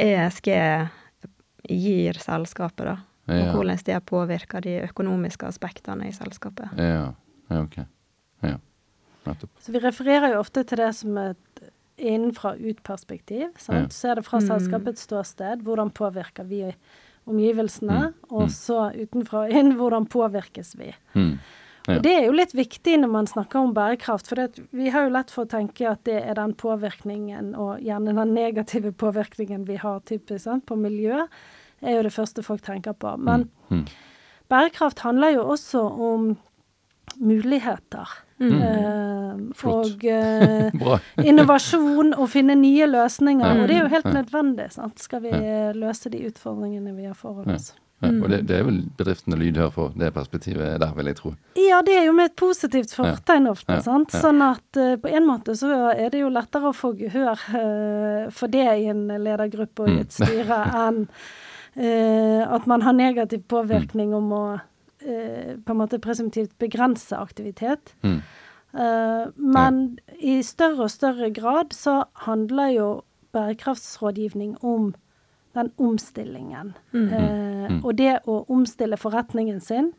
[0.00, 0.48] ESG
[1.68, 2.96] gir selskapet, da.
[3.28, 6.72] Og hvordan det påvirker de økonomiske aspektene i selskapet.
[6.76, 7.12] Ja,
[7.50, 7.76] ja ok.
[8.44, 8.56] Ja,
[9.26, 9.50] nettopp.
[9.60, 11.62] Så vi refererer jo ofte til det som et
[11.96, 13.52] innenfra-ut-perspektiv.
[13.68, 13.86] Ja.
[13.88, 14.48] Så er det fra Mm.
[14.48, 16.74] selskapets ståsted, hvordan påvirker vi
[17.26, 18.00] omgivelsene?
[18.08, 18.14] Mm.
[18.30, 18.48] Og Mm.
[18.48, 20.92] så utenfra og inn, hvordan påvirkes vi?
[21.14, 21.38] Mm.
[21.86, 21.96] Ja.
[21.96, 25.04] Og det er jo litt viktig når man snakker om bærekraft, for det, vi har
[25.04, 29.66] jo lett for å tenke at det er den påvirkningen, og gjerne den negative påvirkningen
[29.66, 31.26] vi har typisk sant, på miljø,
[31.82, 33.18] er jo det første folk tenker på.
[33.18, 33.86] Men Mm.
[34.50, 36.36] bærekraft handler jo også om
[37.20, 38.08] muligheter.
[38.40, 38.56] Mm.
[38.58, 43.46] Uh, og uh, innovasjon og finne nye løsninger.
[43.46, 43.62] Ja.
[43.62, 44.12] Og det er jo helt Ja.
[44.22, 44.98] nødvendig, sant?
[45.00, 45.30] skal vi
[45.78, 47.72] løse de utfordringene vi har foran oss.
[48.02, 51.30] Ja, og det, det er vel bedriftene lydhør for det perspektivet der, vil jeg tro.
[51.56, 53.78] Ja, det er jo med et positivt fortegn ofte.
[53.78, 53.80] Ja.
[53.86, 54.12] sant?
[54.12, 54.20] Ja.
[54.26, 58.26] Sånn at uh, på en måte så er det jo lettere å få gehør eh,
[58.34, 60.26] for det i en ledergruppe og i et Mm.
[60.26, 61.06] styre enn
[62.54, 64.42] at man har negativ påvirkning om å
[65.64, 67.94] på en måte presumptivt begrense aktivitet.
[68.02, 68.20] Mm.
[68.74, 72.88] Eh, men i større og større grad så handler jo
[73.34, 74.94] bærekraftsrådgivning om
[75.54, 76.74] den omstillingen.
[76.92, 77.08] Mm.
[77.08, 77.84] Eh, Mm.
[77.84, 79.92] Og det å omstille forretningen sin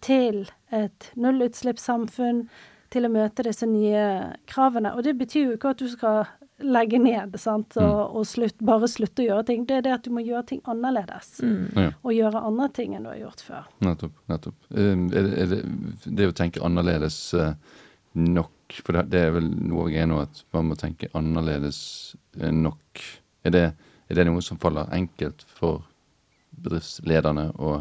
[0.00, 2.48] til et nullutslippssamfunn,
[2.90, 4.94] til å møte disse nye kravene.
[4.94, 6.26] Og det betyr jo ikke at du skal
[6.58, 7.76] legge ned sant?
[7.76, 9.64] og, og slutt, bare slutte å gjøre ting.
[9.68, 11.34] Det er det at du må gjøre ting annerledes.
[11.44, 11.64] Mm.
[11.76, 13.66] Ja, Og gjøre andre ting enn du har gjort før.
[13.84, 14.14] nettopp.
[14.32, 14.56] nettopp.
[14.70, 15.60] Um, er det, er det,
[16.20, 17.52] det å tenke annerledes eh,
[18.16, 22.16] nok For det, det er vel noe jeg er nå, at man må tenke annerledes
[22.40, 23.02] eh, nok.
[23.46, 23.66] Er det,
[24.08, 25.84] er det noe som faller enkelt for
[26.56, 27.76] bedriftslederne å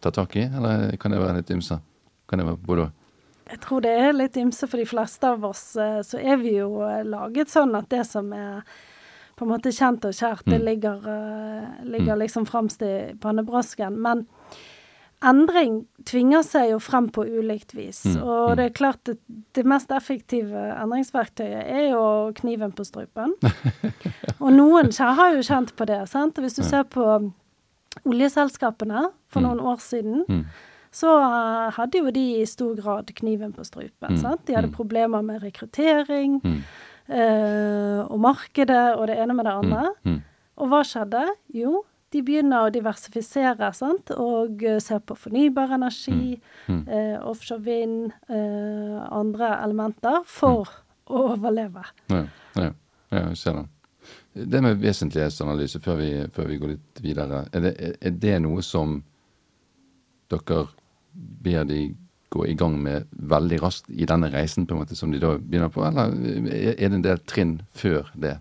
[0.00, 1.80] ta tak i, eller kan det være litt ymse?
[2.30, 2.99] Kan det være både og?
[3.50, 5.76] Jeg tror det er litt ymse for de fleste av oss.
[5.76, 8.62] eh, Så er vi jo eh, laget sånn at det som er
[9.36, 10.64] på en måte kjent og kjært, det Mm.
[10.66, 12.18] ligger, eh, ligger Mm.
[12.20, 13.96] liksom fremst i pannebrasken.
[13.96, 14.26] Men
[15.22, 18.04] endring tvinger seg jo frem på ulikt vis.
[18.06, 19.18] Mm, Og det er klart at
[19.54, 23.32] det mest effektive endringsverktøyet er jo kniven på strupen.
[24.40, 26.08] Og noen har jo kjent på det.
[26.08, 26.34] sant?
[26.36, 27.32] Hvis du ser på
[28.06, 30.46] oljeselskapene for noen år siden.
[30.92, 34.16] Så eh, hadde jo de i stor grad kniven på strupen.
[34.16, 34.42] Mm, sant?
[34.46, 34.74] De hadde mm.
[34.76, 36.62] problemer med rekruttering Mm.
[37.08, 39.86] eh, og markedet og det ene med det andre.
[40.04, 40.12] Mm.
[40.12, 40.20] Mm.
[40.60, 41.22] Og hva skjedde?
[41.54, 44.10] Jo, de begynner å diversifisere sant?
[44.10, 46.88] og ser se på fornybar energi, Mm.
[46.88, 50.68] eh, offshore vind, eh, andre elementer for
[51.08, 51.84] å overleve.
[52.10, 52.24] Ja,
[52.56, 52.72] ja,
[53.12, 53.68] ja, jeg ser den.
[54.34, 58.62] Det med vesentlighetsanalyse, før vi, før vi går litt videre, er det, er det noe
[58.62, 59.02] som
[60.30, 60.66] dere
[61.12, 61.80] ber de
[62.30, 65.34] gå i gang med veldig raskt i denne reisen, på en måte, som de da
[65.38, 66.14] begynner på, eller
[66.54, 68.36] er det en del trinn før det?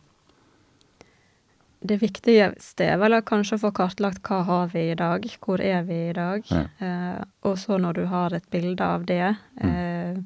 [1.79, 5.85] Det viktigste er vel kanskje å få kartlagt hva har vi i dag, hvor er
[5.87, 6.43] vi i dag.
[6.51, 6.65] Ja.
[6.83, 10.19] Eh, og så når du har et bilde av det, eh,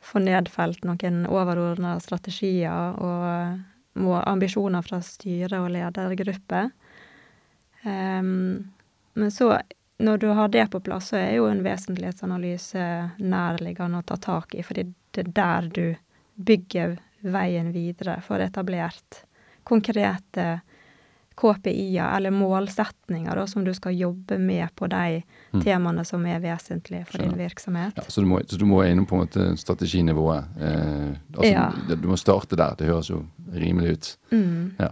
[0.00, 6.70] få nedfelt noen overordna strategier og må, ambisjoner fra styre og ledergruppe.
[7.84, 9.52] Eh, men så,
[9.98, 12.86] når du har det på plass, så er jo en vesentlighetsanalyse
[13.18, 14.84] nærliggende å ta tak i, fordi
[15.16, 15.96] det er der du
[16.36, 19.22] bygger veien videre for etablert
[19.66, 20.60] konkrete
[21.36, 25.62] KPI-er, eller målsetninger, da, som du skal jobbe med på de Mm.
[25.62, 27.92] temaene som er vesentlige for din virksomhet.
[27.96, 30.44] Ja, så, du må, så du må innom på en måte strateginivået.
[30.60, 31.72] Eh, altså, Ja.
[31.88, 32.74] du, du må starte der.
[32.76, 34.16] Det høres jo rimelig ut.
[34.32, 34.72] Mm.
[34.78, 34.88] Ja.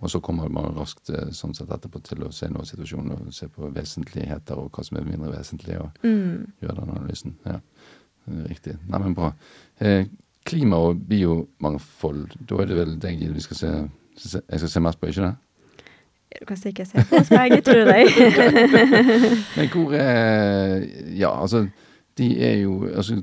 [0.00, 3.32] Og så kommer man raskt eh, sånn sett etterpå til å se noe situasjonen og
[3.34, 6.46] se på vesentligheter og hva som er mindre vesentlig, og Mm.
[6.62, 7.34] gjøre den analysen.
[7.46, 7.58] Ja,
[8.26, 8.76] Riktig.
[8.88, 9.32] Nei, men bra.
[9.80, 10.06] Eh,
[10.44, 13.72] klima og biomangfold, da er det vel deg vi skal se,
[14.48, 15.36] Jeg skal se mest på, ikke det?
[16.40, 18.08] Du kan sikkert se på oss begge, tror jeg.
[19.56, 20.82] Men hvor er
[21.14, 21.68] Ja, altså,
[22.18, 23.22] de er jo altså,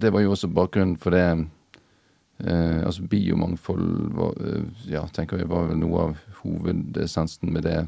[0.00, 1.46] Det var jo også bakgrunnen for det
[2.38, 7.78] eh, Altså, biomangfold var, eh, ja, tenker jeg var vel noe av hovedessensen med det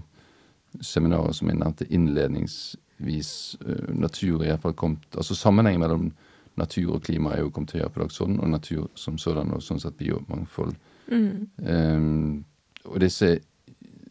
[0.85, 3.33] seminaret som jeg nevnte innledningsvis.
[3.67, 6.11] Eh, natur i hvert fall kom Altså sammenhengen mellom
[6.59, 9.81] natur og klima er jo kommet høyere på dagsordenen, og natur som sådan, og sånn
[9.81, 10.75] sett biomangfold.
[11.09, 11.47] Mm.
[11.63, 13.39] Eh, og disse,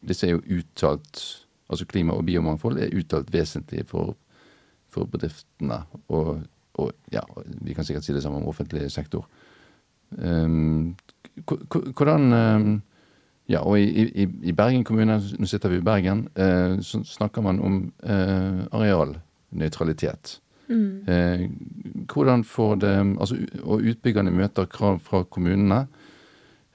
[0.02, 4.14] disse er jo uttalt Altså klima og biomangfold er uttalt vesentlig for,
[4.88, 5.82] for bedriftene.
[6.08, 6.46] Og,
[6.80, 7.20] og ja,
[7.60, 9.26] vi kan sikkert si det samme om offentlig sektor.
[11.48, 12.82] K- hvordan um,
[13.48, 17.42] Ja, og i, i, i Bergen kommune, nå sitter vi i Bergen, eh, så snakker
[17.46, 20.42] man om eh, arealnøytralitet.
[20.68, 21.08] Mm.
[21.08, 21.46] Eh,
[22.12, 25.88] hvordan får det Altså, og utbyggerne møter krav fra kommunene.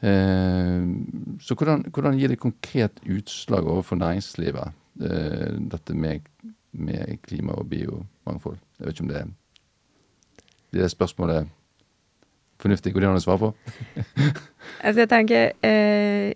[0.02, 4.72] Så hvordan, hvordan gir det konkret utslag overfor næringslivet,
[5.70, 6.24] dette med,
[6.72, 8.56] med klima og biomangfold?
[8.78, 9.28] Jeg vet ikke om det er
[10.72, 11.46] det spørsmålet
[12.62, 12.92] fornuftig.
[12.94, 13.52] Går det an å svare på?
[14.82, 16.32] Altså, jeg tenker eh,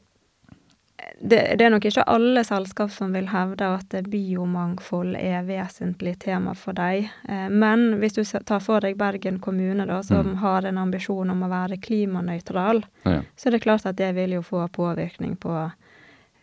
[1.20, 6.52] det, det er nok ikke alle selskap som vil hevde at biomangfold er vesentlig tema
[6.58, 7.08] for deg.
[7.30, 10.36] Eh, men hvis du tar for deg Bergen kommune, da, som Mm.
[10.42, 13.22] har en ambisjon om å være klimanøytral, Ja.
[13.36, 15.54] så er det klart at det vil jo få påvirkning på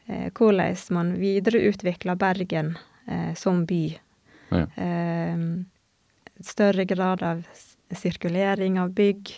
[0.09, 3.97] eh, hvordan man videreutvikler Bergen eh, som by.
[4.51, 4.65] Ja.
[4.77, 5.37] Eh,
[6.41, 7.43] større grad av
[7.93, 9.31] sirkulering av bygg.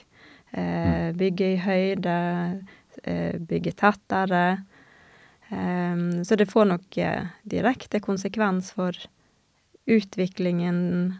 [0.55, 2.19] Eh, bygge i høyde,
[3.03, 4.45] eh, bygge tettere.
[5.49, 8.95] Eh, så det får nok eh, direkte konsekvens for
[9.85, 11.19] utviklingen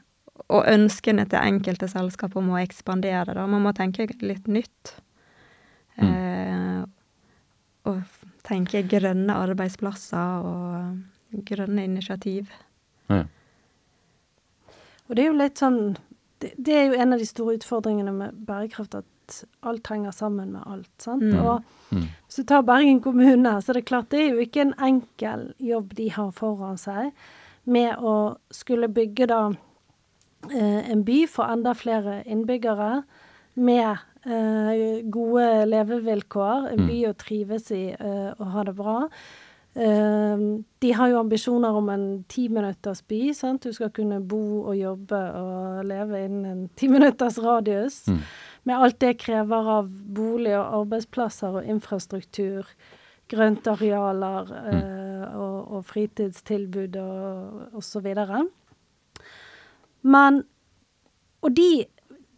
[0.49, 3.35] og ønskene til enkelte selskap om å ekspandere.
[3.35, 3.45] Da.
[3.49, 4.95] Man må tenke litt nytt.
[5.95, 6.83] Eh,
[7.85, 12.51] og tenke grønne arbeidsplasser og grønne initiativ.
[13.09, 13.23] Ja.
[15.05, 15.79] Og det er jo litt sånn
[16.41, 19.07] det, det er jo en av de store utfordringene med bærekraft, at
[19.63, 20.89] alt henger sammen med alt.
[21.01, 21.23] sant?
[21.23, 21.39] Mm.
[21.45, 22.07] Og Mm.
[22.27, 25.53] hvis du tar Bergen kommune, så er det klart det er jo ikke en enkel
[25.59, 27.11] jobb de har foran seg
[27.65, 29.41] med å skulle bygge da
[30.51, 33.03] eh, en by for enda flere innbyggere
[33.55, 36.87] med eh, gode levevilkår, en Mm.
[36.87, 39.09] by å trives i eh, og ha det bra.
[39.77, 43.33] Uh, de har jo ambisjoner om en timinutters by.
[43.33, 43.61] sant?
[43.63, 48.05] Du skal kunne bo og jobbe og leve innen en timinutters radius.
[48.07, 48.21] Mm.
[48.65, 52.65] Med alt det krever av bolig og arbeidsplasser og infrastruktur,
[53.29, 58.09] grøntarealer eh, og, og fritidstilbud og, osv.
[60.01, 60.43] Men
[61.45, 61.85] Og de,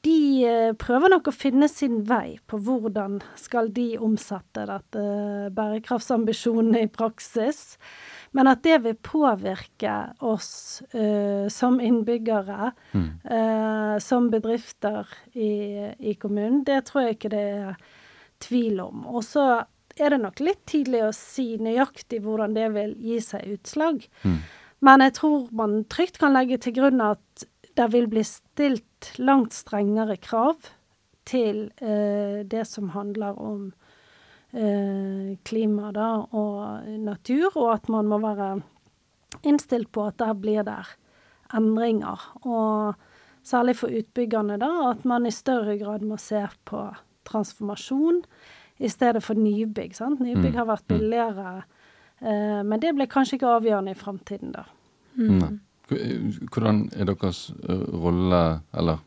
[0.04, 5.04] de eh, prøver nok å finne sin vei på hvordan skal de omsette dette
[5.56, 7.78] bærekraftsambisjonene i praksis.
[8.38, 13.08] Men at det vil påvirke oss uh, som innbyggere, Mm.
[13.26, 17.80] uh, som bedrifter i, i kommunen, det tror jeg ikke det er
[18.44, 19.08] tvil om.
[19.10, 19.66] Og så
[19.98, 24.06] er det nok litt tidlig å si nøyaktig hvordan det vil gi seg utslag.
[24.22, 24.38] Mm.
[24.86, 27.48] Men jeg tror man trygt kan legge til grunn at
[27.78, 30.70] det vil bli stilt langt strengere krav
[31.26, 33.72] til uh, det som handler om
[34.52, 38.62] klima da, og natur, og at man må være
[39.44, 40.88] innstilt på at der blir der
[41.54, 42.22] endringer.
[42.48, 42.96] Og
[43.44, 46.88] særlig for utbyggerne, da, at man i større grad må se på
[47.28, 48.22] transformasjon
[48.80, 49.96] i stedet for nybygg.
[49.96, 50.20] sant?
[50.20, 50.58] Nybygg Mm.
[50.58, 51.64] har vært billigere,
[52.22, 54.64] eh, men det blir kanskje ikke avgjørende i framtiden, da.
[55.18, 55.60] Mm.
[56.52, 58.98] Hvordan er deres rolle, eller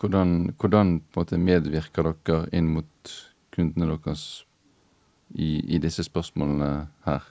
[0.00, 2.84] hvordan, hvordan på en måte medvirker dere inn mot
[3.58, 4.22] kundene deres
[5.34, 6.70] i, i disse spørsmålene
[7.08, 7.26] her?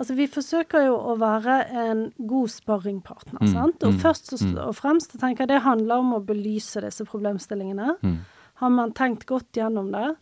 [0.00, 3.82] Altså, vi forsøker jo å være en god sparringpartner, Mm, sant?
[3.84, 4.60] Og mm, først og, mm.
[4.78, 7.98] fremst jeg tenker jeg det handler om å belyse disse problemstillingene.
[8.00, 8.14] Mm.
[8.62, 10.14] Har man tenkt godt gjennom det?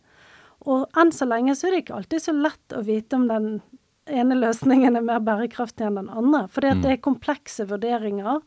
[0.67, 3.47] Og enn så lenge så er det ikke alltid så lett å vite om den
[4.11, 6.81] ene løsningen er mer bærekraftig enn den andre, at Mm.
[6.83, 8.41] det er komplekse vurderinger.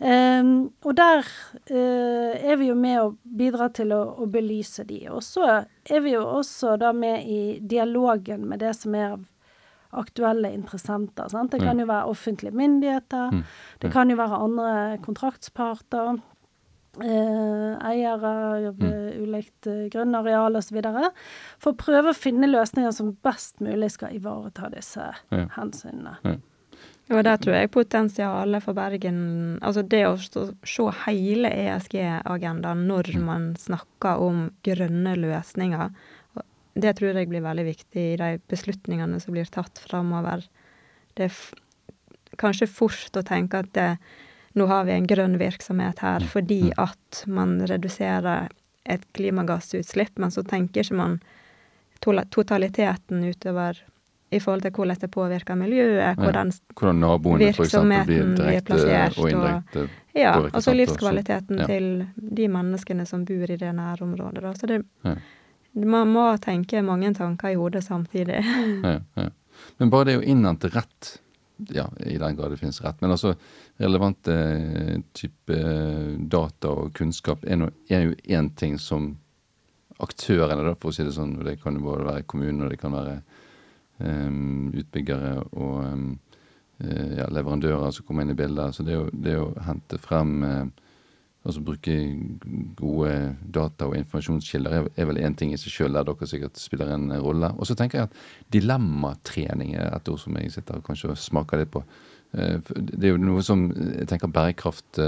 [0.00, 0.06] Mm.
[0.08, 1.26] Ehm, og der
[1.70, 5.04] uh, er vi jo med å bidra til å, å belyse de.
[5.10, 5.44] Og så
[5.84, 9.22] er vi jo også da med i dialogen med det som er av
[9.92, 11.28] aktuelle interessenter.
[11.28, 11.52] Sant?
[11.52, 13.42] Det kan jo være offentlige myndigheter, Mm.
[13.80, 16.20] det kan jo være andre kontraktsparter,
[16.92, 18.30] Uh, eiere
[18.68, 20.76] av eh, ulikt grunnareal osv.
[21.58, 25.46] For å prøve å finne løsninger som best mulig skal ivareta disse Ja.
[25.56, 26.18] hensynene.
[27.10, 29.18] Og der tror jeg potensialet for Bergen
[29.64, 35.90] Altså det å se hele ESG-agendaen når man snakker om grønne løsninger,
[36.72, 40.46] det tror jeg blir veldig viktig i de beslutningene som blir tatt framover.
[41.18, 41.36] Det er
[42.40, 43.90] kanskje fort å tenke at det,
[44.56, 48.48] nå har vi en grønn virksomhet her fordi at man reduserer
[48.88, 51.18] et klimagassutslipp, men så tenker ikke man
[52.02, 53.78] totaliteten utover
[54.32, 59.30] i forhold til hvordan det påvirker miljøet, hvordan Hvordan naboene for eksempel blir plassert, og
[59.30, 61.66] indirekte Ja, altså sant, og så- livskvaliteten ja.
[61.66, 64.42] til de menneskene som bor i det nærområdet.
[64.42, 64.52] Da.
[64.54, 65.14] Så det, Ja.
[65.74, 68.42] man må tenke mange tanker i hodet samtidig.
[68.84, 69.28] Ja, ja.
[69.78, 71.18] Men bare det å innhente rett,
[71.70, 73.34] ja, i den grad det finnes rett, men altså
[73.80, 75.58] relevante eh, type
[76.28, 79.16] data og kunnskap er, no, er jo én ting som
[80.02, 82.80] aktørene, da, for å si det sånn, det kan jo både være kommunen og det
[82.80, 83.22] kan være
[84.00, 86.06] utbyggere og em,
[86.82, 88.74] eh, ja, leverandører som kommer inn i bildet.
[88.74, 90.72] Så det å, det å hente frem
[91.42, 91.90] Altså bruke
[92.78, 96.60] gode data- og informasjonskilder er, er vel én ting i seg sjøl, der dere sikkert
[96.62, 97.48] spiller en rolle.
[97.58, 98.20] Og så tenker jeg at
[98.54, 101.82] dilemmatrening er et ord som jeg sitter og kanskje smaker litt på.
[102.38, 105.02] Eh, Det er jo noe som jeg tenker bærekraft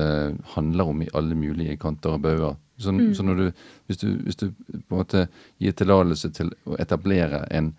[0.56, 2.58] handler om i alle mulige kanter og bauger.
[2.82, 3.46] Så, så når du,
[3.86, 5.28] hvis du, hvis du på en måte
[5.62, 7.76] gir tillatelse til å etablere en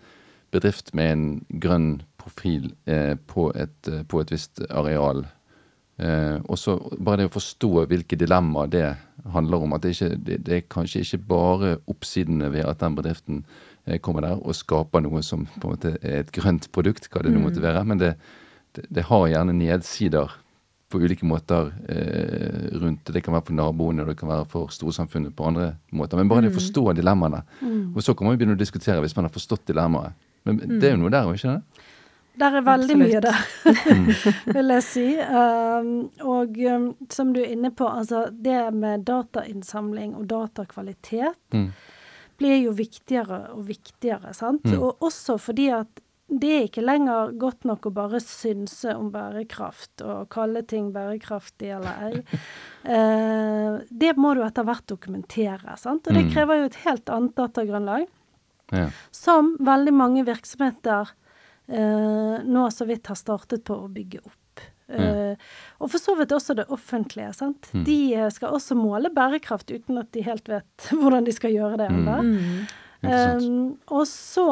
[0.56, 1.26] bedrift med en
[1.62, 1.90] grønn
[2.20, 5.26] profil eh, på, et, eh, på et visst areal,
[5.96, 8.84] Eh, og så bare det å forstå hvilke dilemmaer det
[9.32, 9.76] handler om.
[9.76, 13.46] At det, ikke, det, det er kanskje ikke bare oppsidene ved at den bedriften
[14.02, 17.30] kommer der og skaper noe som på en måte er et grønt produkt, hva det
[17.32, 17.84] nå måtte være.
[17.86, 18.16] Men det,
[18.74, 20.34] det, det har gjerne nedsider
[20.90, 23.16] på ulike måter eh, rundt det.
[23.16, 26.20] Det kan være for naboene, det kan være for storsamfunnet på andre måter.
[26.20, 27.40] Men bare det å forstå dilemmaene.
[27.94, 30.18] Og så kan man jo begynne å diskutere hvis man har forstått dilemmaet.
[30.46, 31.84] Men det er jo noe der, ikke det?
[32.36, 33.08] Der er veldig Absolutt.
[33.08, 33.38] mye der,
[34.58, 35.04] vil jeg si.
[35.24, 35.92] Um,
[36.28, 41.70] og um, som du er inne på, altså det med datainnsamling og datakvalitet Mm.
[42.36, 44.64] blir jo viktigere og viktigere, sant.
[44.68, 44.82] Mm.
[44.82, 50.02] Og også fordi at det er ikke lenger godt nok å bare synse om bærekraft
[50.02, 52.22] og kalle ting bærekraftig eller ei.
[52.86, 56.06] Eh, det må du etter hvert dokumentere, sant.
[56.06, 56.30] Og det Mm.
[56.30, 58.04] krever jo et helt annet datagrunnlag
[58.74, 58.88] Ja.
[59.14, 61.12] som veldig mange virksomheter
[61.68, 64.64] eh, nå så vidt har startet på å bygge opp.
[64.86, 65.34] Eh,
[65.82, 67.32] og for så vidt også det offentlige.
[67.34, 67.70] sant?
[67.74, 67.84] Mm.
[67.86, 71.80] De eh, skal også måle bærekraft uten at de helt vet hvordan de skal gjøre
[71.82, 71.88] det.
[71.92, 72.18] ennå.
[72.22, 72.66] Mm.
[73.06, 73.56] Um,
[73.92, 74.46] og så,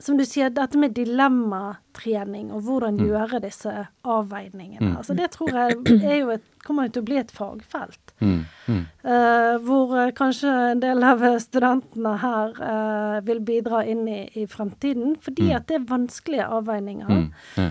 [0.00, 3.06] som du sier, dette med dilemmatrening og hvordan Mm.
[3.08, 4.80] gjøre disse avveiningene.
[4.92, 4.96] Mm.
[4.96, 8.12] Altså Det tror jeg jo et, kommer jo til å bli et fagfelt.
[8.20, 8.44] Mm.
[8.68, 8.86] Mm.
[9.04, 14.46] Uh, hvor eh, kanskje en del av studentene her uh, vil bidra inn i, i
[14.46, 15.16] fremtiden.
[15.20, 15.56] Fordi Mm.
[15.56, 17.08] at det er vanskelige avveininger.
[17.08, 17.32] Mm.
[17.56, 17.70] Ja.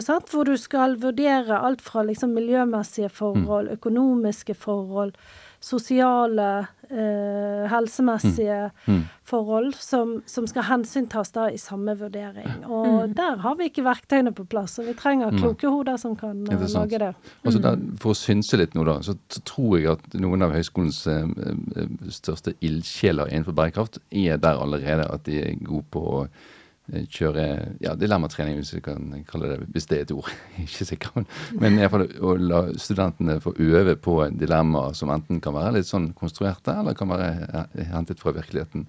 [0.00, 0.28] Sant?
[0.28, 5.14] Hvor du skal vurdere alt fra liksom miljømessige forhold, økonomiske forhold,
[5.60, 9.02] sosiale, eh, helsemessige Mm.
[9.24, 12.64] forhold, som, som skal hensyntas da i samme vurdering.
[12.64, 15.40] Og der har vi ikke verktøyene på plass, og vi trenger Nei.
[15.42, 17.10] kloke hoder som kan uh, lage det.
[17.44, 20.54] Altså der, for å synse litt nå, da, så, så tror jeg at noen av
[20.56, 25.10] høyskolens eh, eh, største ildsjeler innenfor bærekraft er der allerede.
[25.12, 26.48] At de er gode på å eh,
[26.88, 27.44] kjøre
[27.84, 30.30] ja, dilemmatrening, hvis vi kan kalle det hvis det er et ord.
[30.64, 31.26] Ikke sikker.
[31.60, 35.90] Men i fall å la studentene få øve på dilemmaer som enten kan være litt
[35.90, 38.88] sånn konstruerte, eller kan være eh, hentet fra virkeligheten.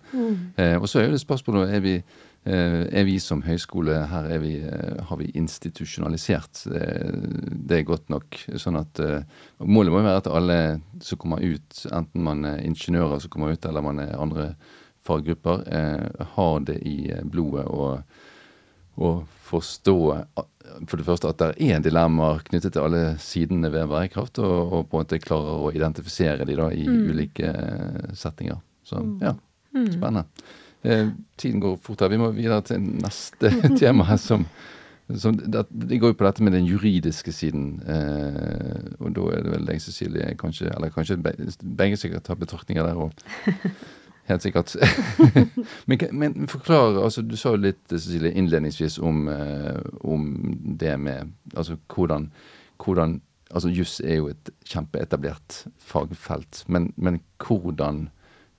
[0.56, 1.96] Eh, og så er jo det spørsmålet er vi,
[2.48, 7.14] eh, er vi som høyskole her er vi, eh, har vi institusjonalisert eh,
[7.72, 8.44] det godt nok?
[8.56, 9.24] sånn at eh,
[9.68, 10.60] Målet må være at alle
[11.04, 14.54] som kommer ut, enten man er ingeniører som kommer ut, eller man er andre
[15.10, 18.22] faggrupper, eh, har det i eh, blodet og,
[19.02, 20.00] og forstå
[20.88, 24.90] for det første at det er dilemmaer knyttet til alle sidene ved bærekraft, og, og
[24.90, 28.60] på en måte klarer å identifisere de da i ulike eh, settinger.
[28.88, 29.36] Så ja,
[29.74, 30.26] spennende.
[30.84, 32.12] Eh, tiden går fort her.
[32.14, 34.08] Vi må videre til neste tema.
[34.10, 34.46] her som,
[35.16, 37.72] som det, det går jo på dette med den juridiske siden.
[37.86, 42.86] Eh, og da er det vel deg, Cecilie, kanskje Eller kanskje begge sikkert har betraktninger
[42.86, 43.26] der òg.
[44.30, 44.76] Helt sikkert.
[45.90, 50.28] men, men forklar, altså Du sa jo litt Cecilie, innledningsvis om, eh, om
[50.80, 52.30] det med altså hvordan,
[52.84, 53.18] hvordan
[53.50, 58.06] altså Juss er jo et kjempeetablert fagfelt, men, men hvordan,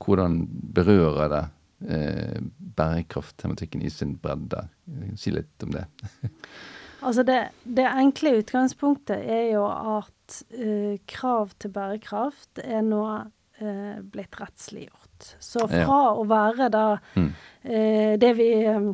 [0.03, 0.43] hvordan
[0.75, 1.45] berører det
[1.87, 2.43] eh,
[2.77, 4.67] bærekrafttematikken i sin bredde?
[5.15, 5.87] Si litt om det.
[7.01, 14.03] Altså det, det enkle utgangspunktet er jo at eh, krav til bærekraft er nå eh,
[14.05, 15.10] blitt rettsliggjort.
[15.41, 16.15] Så fra Ja.
[16.15, 17.33] å være da Mm.
[17.65, 18.93] eh, det vi eh,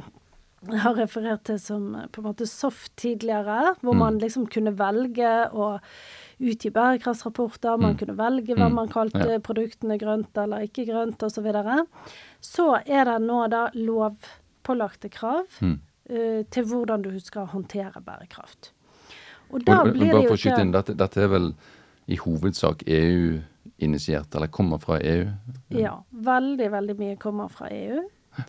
[0.82, 3.98] har referert til som på en måte soft tidligere, hvor Mm.
[3.98, 5.80] man liksom kunne velge å
[6.40, 7.98] utgi bærekraftsrapporter, man Mm.
[7.98, 8.74] kunne velge hva Mm.
[8.74, 9.38] man kalte Ja.
[9.38, 11.34] produktene grønt eller ikke grønt osv.
[11.34, 11.86] Så, videre.
[12.42, 15.78] så er det nå da lovpålagte krav Mm.
[16.08, 18.70] eh, til hvordan du skal håndtere bærekraft.
[19.52, 21.54] Og da blir det jo ikke bare for å skyte inn, dette, dette er vel
[22.08, 22.82] i hovedsak
[23.78, 25.26] EU-initiert, eller kommer fra EU?
[25.68, 28.02] Ja, veldig, veldig mye kommer fra EU.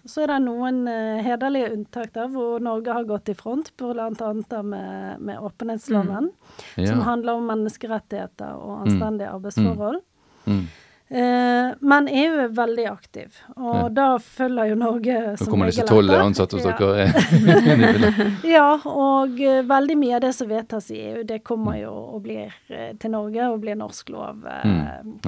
[0.04, 4.63] Så er det noen eh, hederlige unntak der hvor Norge har gått i front, bl.a.
[4.63, 6.32] med, med åpenhetsloven,
[6.76, 6.96] som Ja.
[7.08, 10.02] handler om menneskerettigheter og anstendige arbeidsforhold.
[10.46, 10.66] Mm.
[11.10, 13.89] Eh, men EU er veldig aktiv, og Ja.
[13.89, 16.74] da følger jo Norge som kommer disse regel tolv ansatte hos Ja.
[16.78, 18.34] dere.
[18.58, 22.24] Ja, og eh, veldig mye av det som vedtas i EU, det kommer jo og
[22.24, 25.20] blir eh, til Norge og blir norsk lov Mm.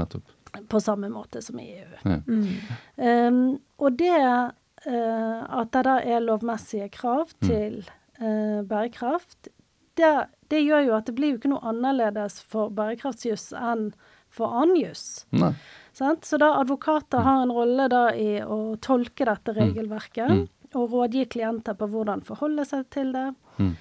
[0.67, 1.95] På samme måte som i EU.
[2.05, 2.17] Ja.
[2.27, 2.47] Mm.
[2.97, 4.17] Um, og det
[4.87, 7.47] uh, at det da er lovmessige krav Mm.
[7.47, 7.89] til
[8.21, 9.47] uh, bærekraft,
[9.97, 13.91] det, det gjør jo at det blir jo ikke noe annerledes for bærekraftsjuss enn
[14.39, 15.25] for annen juss.
[16.23, 20.47] Så da advokater har en rolle da i å tolke dette regelverket Mm.
[20.79, 23.27] og rådgi klienter på hvordan forholde seg til det.
[23.59, 23.73] Mm.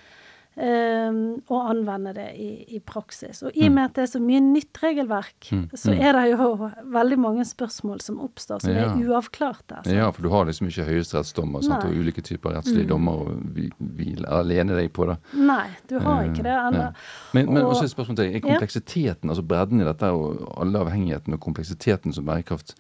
[0.58, 3.44] Um, og anvende det i, i praksis.
[3.46, 5.68] Og i og med at det er så mye nytt regelverk, Mm.
[5.74, 6.00] så Mm.
[6.00, 8.88] er det jo veldig mange spørsmål som oppstår som Ja.
[8.90, 9.76] er uavklarte.
[9.78, 9.94] Altså.
[9.94, 12.88] Ja, for du har liksom ikke høyesterettsdommer sant, og ulike typer rettslige Mm.
[12.88, 15.06] dommer å vi, hvile alene deg på.
[15.06, 15.16] det.
[15.34, 16.72] Nei, du har ikke det ennå.
[16.82, 16.92] Ja.
[17.34, 18.34] Men, men Og- også et spørsmål til deg.
[18.44, 18.58] Er Ja.
[18.58, 22.74] kompleksiteten, altså bredden i dette og alle avhengigheten og kompleksiteten som bærekraft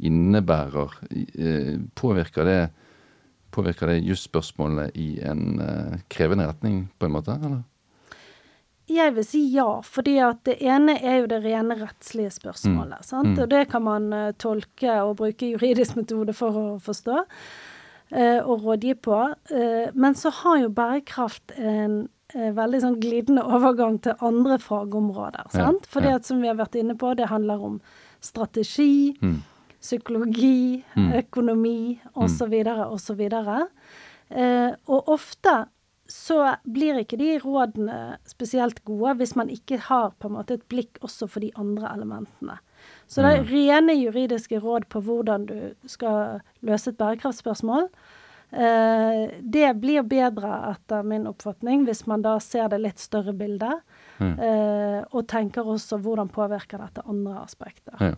[0.00, 0.90] innebærer.
[1.10, 2.70] Eh, påvirker det
[3.54, 7.36] Påvirker det jusspørsmålet i en uh, krevende retning, på en måte?
[7.38, 7.62] eller?
[8.90, 13.00] Jeg vil si ja, fordi at det ene er jo det rene rettslige spørsmålet.
[13.00, 13.06] Mm.
[13.08, 13.30] sant?
[13.32, 13.38] Mm.
[13.44, 18.66] Og det kan man uh, tolke og bruke juridisk metode for å forstå uh, og
[18.66, 19.22] rådgi på.
[19.54, 25.46] Uh, men så har jo bærekraft en veldig sånn glidende overgang til andre fagområder.
[25.52, 25.84] Ja, sant?
[25.86, 26.18] Fordi ja.
[26.18, 27.80] at som vi har vært inne på, det handler om
[28.24, 29.42] strategi, Mm.
[29.84, 31.12] Psykologi, Mm.
[31.20, 32.54] økonomi osv.
[32.88, 33.20] osv.
[34.30, 35.66] Eh, og ofte
[36.08, 40.66] så blir ikke de rådene spesielt gode hvis man ikke har på en måte et
[40.68, 42.58] blikk også for de andre elementene.
[43.08, 47.88] Så det er rene juridiske råd på hvordan du skal løse et bærekraftspørsmål.
[48.52, 53.80] Eh, det blir bedre, etter min oppfatning, hvis man da ser det litt større bildet.
[54.20, 54.36] Mm.
[54.38, 57.96] Eh, og tenker også hvordan påvirker dette andre aspekter.
[58.00, 58.12] Ja.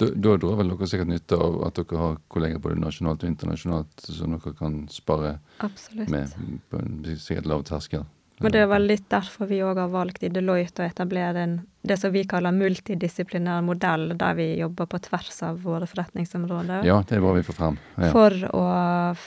[0.00, 3.28] Da, da drar vel dere sikkert nytte av at dere har kolleger både nasjonalt og
[3.28, 6.08] internasjonalt som dere kan spare Absolutt.
[6.10, 6.32] med
[6.72, 8.06] på en sikkert lav terskel.
[8.42, 11.52] Men det er vel litt derfor vi òg har valgt i Deloitte å etablere en,
[11.86, 16.82] det som vi kaller multidisiplinær modell, der vi jobber på tvers av våre forretningsområder.
[16.88, 17.78] Ja, det er bra vi får frem.
[18.00, 18.10] Ja.
[18.14, 18.64] For å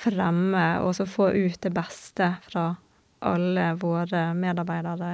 [0.01, 2.67] fremme og så få ut det beste fra
[3.25, 5.13] alle våre medarbeidere.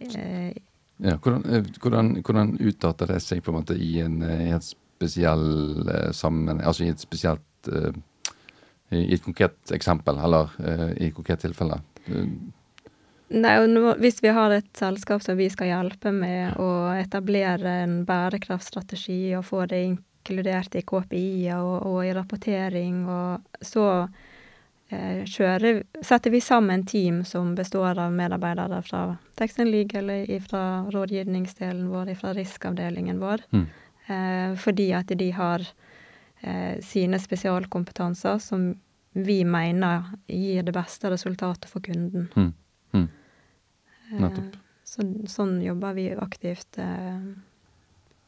[0.00, 0.56] Eh,
[1.00, 4.70] Ja, hvordan, eh, hvordan, hvordan utarter det seg på en måte i en, helt et
[5.00, 7.92] spesiell eh, sammenheng, altså i et spesielt eh,
[8.90, 11.80] I et konkret eksempel, eller eh, i et konkret tilfelle?
[12.06, 12.26] Eh,
[13.30, 17.76] Nei, og nå, Hvis vi har et selskap som vi skal hjelpe med å etablere
[17.84, 24.29] en bærekraftstrategi og få det inkludert i KPI-er og, og i rapportering, og så eh,
[24.90, 30.10] kjører, setter vi sammen team som består av medarbeidere fra Texan Legal,
[30.48, 33.66] fra rådgivningsdelen vår, fra riskavdelingen vår, Mm.
[34.08, 35.60] eh, fordi at de har
[36.42, 38.74] eh, sine spesialkompetanser som
[39.12, 42.28] vi mener gir det beste resultatet for kunden.
[42.34, 42.52] Mm.
[42.94, 43.08] Mm.
[44.22, 44.40] Eh,
[44.84, 47.20] Så, sånn jobber vi aktivt eh,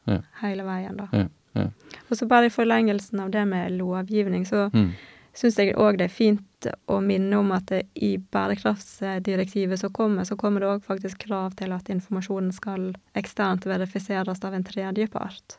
[0.05, 0.21] Ja.
[0.41, 1.07] hele veien, da.
[1.11, 1.67] Ja, ja.
[2.09, 4.91] Og så bare i forlengelsen av det med lovgivning, så Mm.
[5.33, 10.27] Syns jeg òg det er fint å minne om at det i bærekraftsdirektivet som kommer,
[10.27, 15.57] så kommer det òg faktisk krav til at informasjonen skal eksternt verifiseres av en tredjepart.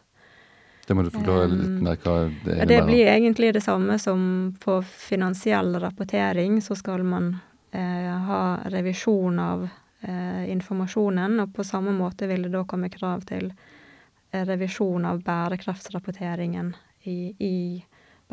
[0.86, 2.68] Det må du forklare litt mer hva det innebærer.
[2.68, 4.26] det blir egentlig det samme som
[4.60, 7.30] på finansiell rapportering, så skal man
[7.72, 13.24] eh, ha revisjon av eh, informasjonen, og på samme måte vil det da komme krav
[13.28, 16.74] til eh, revisjon av bærekraftsrapporteringen
[17.08, 17.56] i, i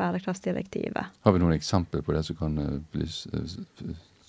[0.00, 1.04] bærekraftsdirektivet.
[1.24, 3.26] Har vi noen eksempler på det som kan eh, bli s-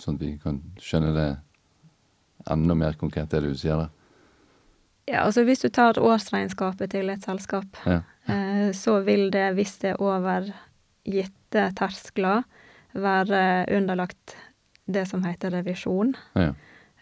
[0.03, 1.28] Sånn at vi kan skjønne det
[2.51, 3.89] enda mer konkret, det du sier der?
[5.07, 8.01] Ja, altså Hvis du tar årsregnskapet til et selskap, Ja.
[8.28, 10.49] eh, så vil det, hvis det er over
[11.05, 12.43] gitte terskler,
[12.93, 14.36] være underlagt
[14.91, 16.16] det som heter revisjon.
[16.36, 16.53] Ja.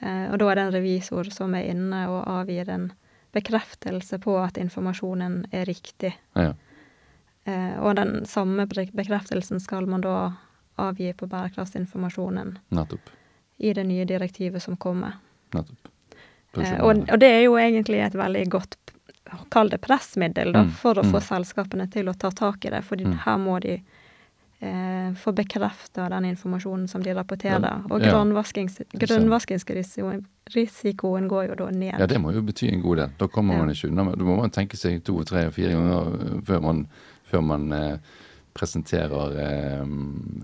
[0.02, 2.92] Eh, og da er det en revisor som er inne og avgir en
[3.34, 6.14] bekreftelse på at informasjonen er riktig.
[6.36, 6.54] ja.
[7.46, 10.34] Eh, og den samme bekreftelsen skal man da
[10.78, 13.10] avgi på bærekraftsinformasjonen Nettopp.
[13.58, 15.14] i det nye direktivet som kommer.
[15.54, 15.88] Nettopp.
[16.58, 18.76] Eh, og, og det er jo egentlig et veldig godt,
[19.50, 21.28] kall det pressmiddel, da, Mm, for å få mm.
[21.28, 22.84] selskapene til å ta tak i det.
[22.84, 23.14] For Mm.
[23.26, 23.82] her må de
[24.62, 27.62] eh, få bekrefta den informasjonen som de rapporterer.
[27.64, 31.96] Ja, Og grunnvaskingsrisikoen grønnvaskings, grønnvaskingsrisikoen går jo da ned.
[32.00, 33.10] Ja, det må jo bety en god del.
[33.18, 33.60] Da kommer Ja.
[33.66, 34.12] man ikke unna.
[34.16, 36.88] Da må man tenke seg to, tre fire ganger før man,
[37.32, 37.98] før man eh,
[38.54, 39.86] presenterer eh,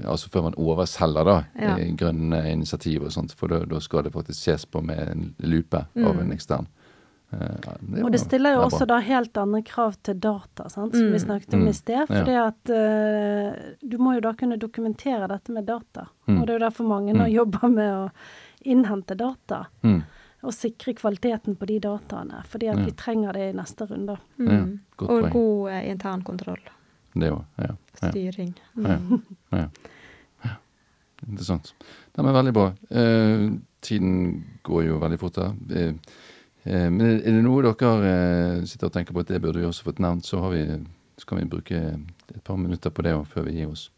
[0.08, 1.76] Altså før man overselger da, Ja.
[1.78, 3.34] eh, grønne initiativ og sånt.
[3.36, 6.20] For da, da skal det faktisk ses på med en lupe av Mm.
[6.20, 6.68] en ekstern.
[7.30, 11.12] Ja, det Og det stiller jo også da helt andre krav til data, sant, som
[11.12, 11.26] vi Mm.
[11.26, 11.68] snakket om Mm.
[11.68, 12.06] i sted.
[12.10, 12.24] Ja.
[12.24, 16.08] Fordi at uh, du må jo da kunne dokumentere dette med data.
[16.26, 16.40] Mm.
[16.40, 17.34] Og det er jo derfor mange nå Mm.
[17.34, 18.12] jobber med å
[18.66, 19.68] innhente data.
[19.84, 20.04] Mm.
[20.44, 22.46] Og sikre kvaliteten på de dataene.
[22.46, 22.86] Fordi at Ja.
[22.86, 24.18] vi trenger det i neste runde.
[24.40, 24.80] Mm.
[24.98, 26.60] godt og god uh, internkontroll.
[27.22, 27.44] Det òg.
[27.62, 27.74] Ja.
[28.02, 28.10] ja.
[28.12, 28.54] Styring.
[28.76, 28.98] Ja.
[28.98, 29.22] Mm.
[29.52, 29.66] ja.
[30.46, 30.56] ja.
[31.28, 31.74] Interessant.
[32.14, 32.68] Det er veldig bra.
[32.90, 33.48] Eh,
[33.82, 35.56] tiden går jo veldig fort her.
[35.72, 35.94] Eh,
[36.64, 39.70] eh, men er det noe dere eh, sitter og tenker på at det burde vi
[39.70, 40.64] også fått nevnt, så, har vi,
[41.18, 41.84] så kan vi bruke
[42.34, 43.90] et par minutter på det før vi gir oss.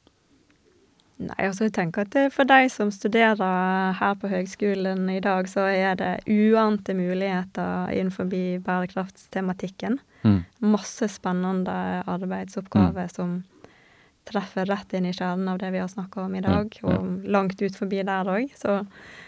[1.20, 5.66] Nei, altså jeg tenker at for de som studerer her på høgskolen i dag, så
[5.68, 8.30] er det uante muligheter innenfor
[8.64, 9.98] bærekraftstematikken.
[10.24, 10.38] Mm.
[10.64, 11.76] Masse spennende
[12.08, 13.42] arbeidsoppgaver som
[14.30, 16.96] treffer rett inn i kjernen av det vi har snakka om i dag, Ja, ja.
[16.98, 18.56] og langt ut forbi der òg.
[18.56, 18.86] Så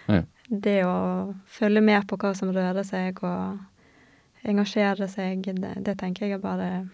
[0.07, 0.21] Ja.
[0.49, 3.59] det å følge med på hva som rører seg, og
[4.43, 6.89] engasjere seg, det, det tenker jeg er bare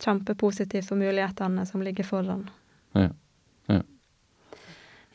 [0.00, 2.48] kjempepositivt for mulighetene som ligger foran.
[2.94, 3.00] Ja.
[3.02, 3.08] ja.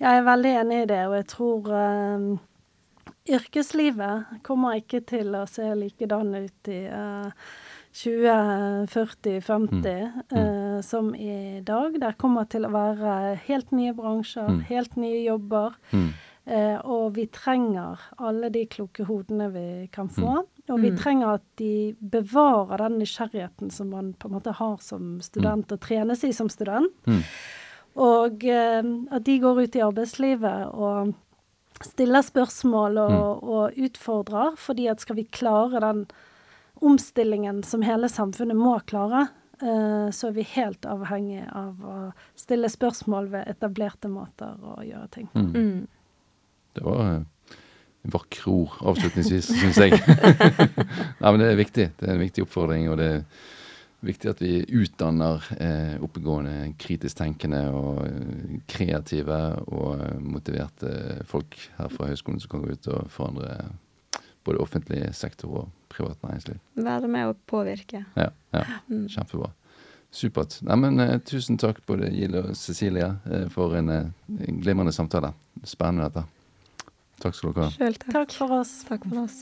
[0.01, 2.25] Jeg er veldig enig i det, og jeg tror uh,
[3.31, 7.31] yrkeslivet kommer ikke til å se likedan ut i uh,
[7.95, 10.35] 20, 40, 50 mm.
[10.35, 11.95] uh, som i dag.
[12.01, 14.63] Det kommer til å være helt nye bransjer, mm.
[14.67, 15.77] helt nye jobber.
[15.95, 16.09] Mm.
[16.45, 20.41] Uh, og vi trenger alle de kloke hodene vi kan få.
[20.43, 20.51] Mm.
[20.75, 20.99] Og vi mm.
[20.99, 25.81] trenger at de bevarer den nysgjerrigheten som man på en måte har som student, og
[25.81, 26.91] trenes i som student.
[27.95, 31.13] Og uh, at de går ut i arbeidslivet og
[31.83, 33.49] stiller spørsmål og, mm.
[33.55, 34.55] og, utfordrer.
[34.55, 36.05] fordi at skal vi klare den
[36.83, 39.27] omstillingen som hele samfunnet må klare,
[39.63, 41.97] uh, så er vi helt avhengig av å
[42.35, 45.45] stille spørsmål ved etablerte måter å gjøre ting på.
[45.45, 45.53] Mm.
[45.55, 45.87] mm.
[46.75, 47.25] Det var en
[48.11, 49.95] vakre ord avslutningsvis, syns jeg.
[51.21, 51.85] Nei, men det er viktig.
[51.95, 52.89] Det er en viktig oppfordring.
[52.91, 53.21] og det er
[54.05, 61.57] viktig at vi utdanner eh, oppegående, kritisk tenkende og eh, kreative og eh, motiverte folk
[61.79, 63.57] her fra høyskolen som kan gå ut og forandre
[64.45, 66.57] både offentlig sektor og privat næringsliv.
[66.85, 68.05] Være med å påvirke.
[68.17, 68.65] Ja, ja.
[68.89, 69.07] Mm.
[69.09, 69.51] kjempebra.
[70.15, 70.61] Supert.
[70.63, 75.33] Neimen, eh, tusen takk både Gild og Cecilie eh, for en, en eh, glimrende samtale.
[75.67, 76.23] Spennende dette.
[77.19, 77.75] Takk skal dere ha.
[77.75, 78.13] Selv takk.
[78.15, 78.77] Takk for oss.
[78.87, 79.41] Takk for oss.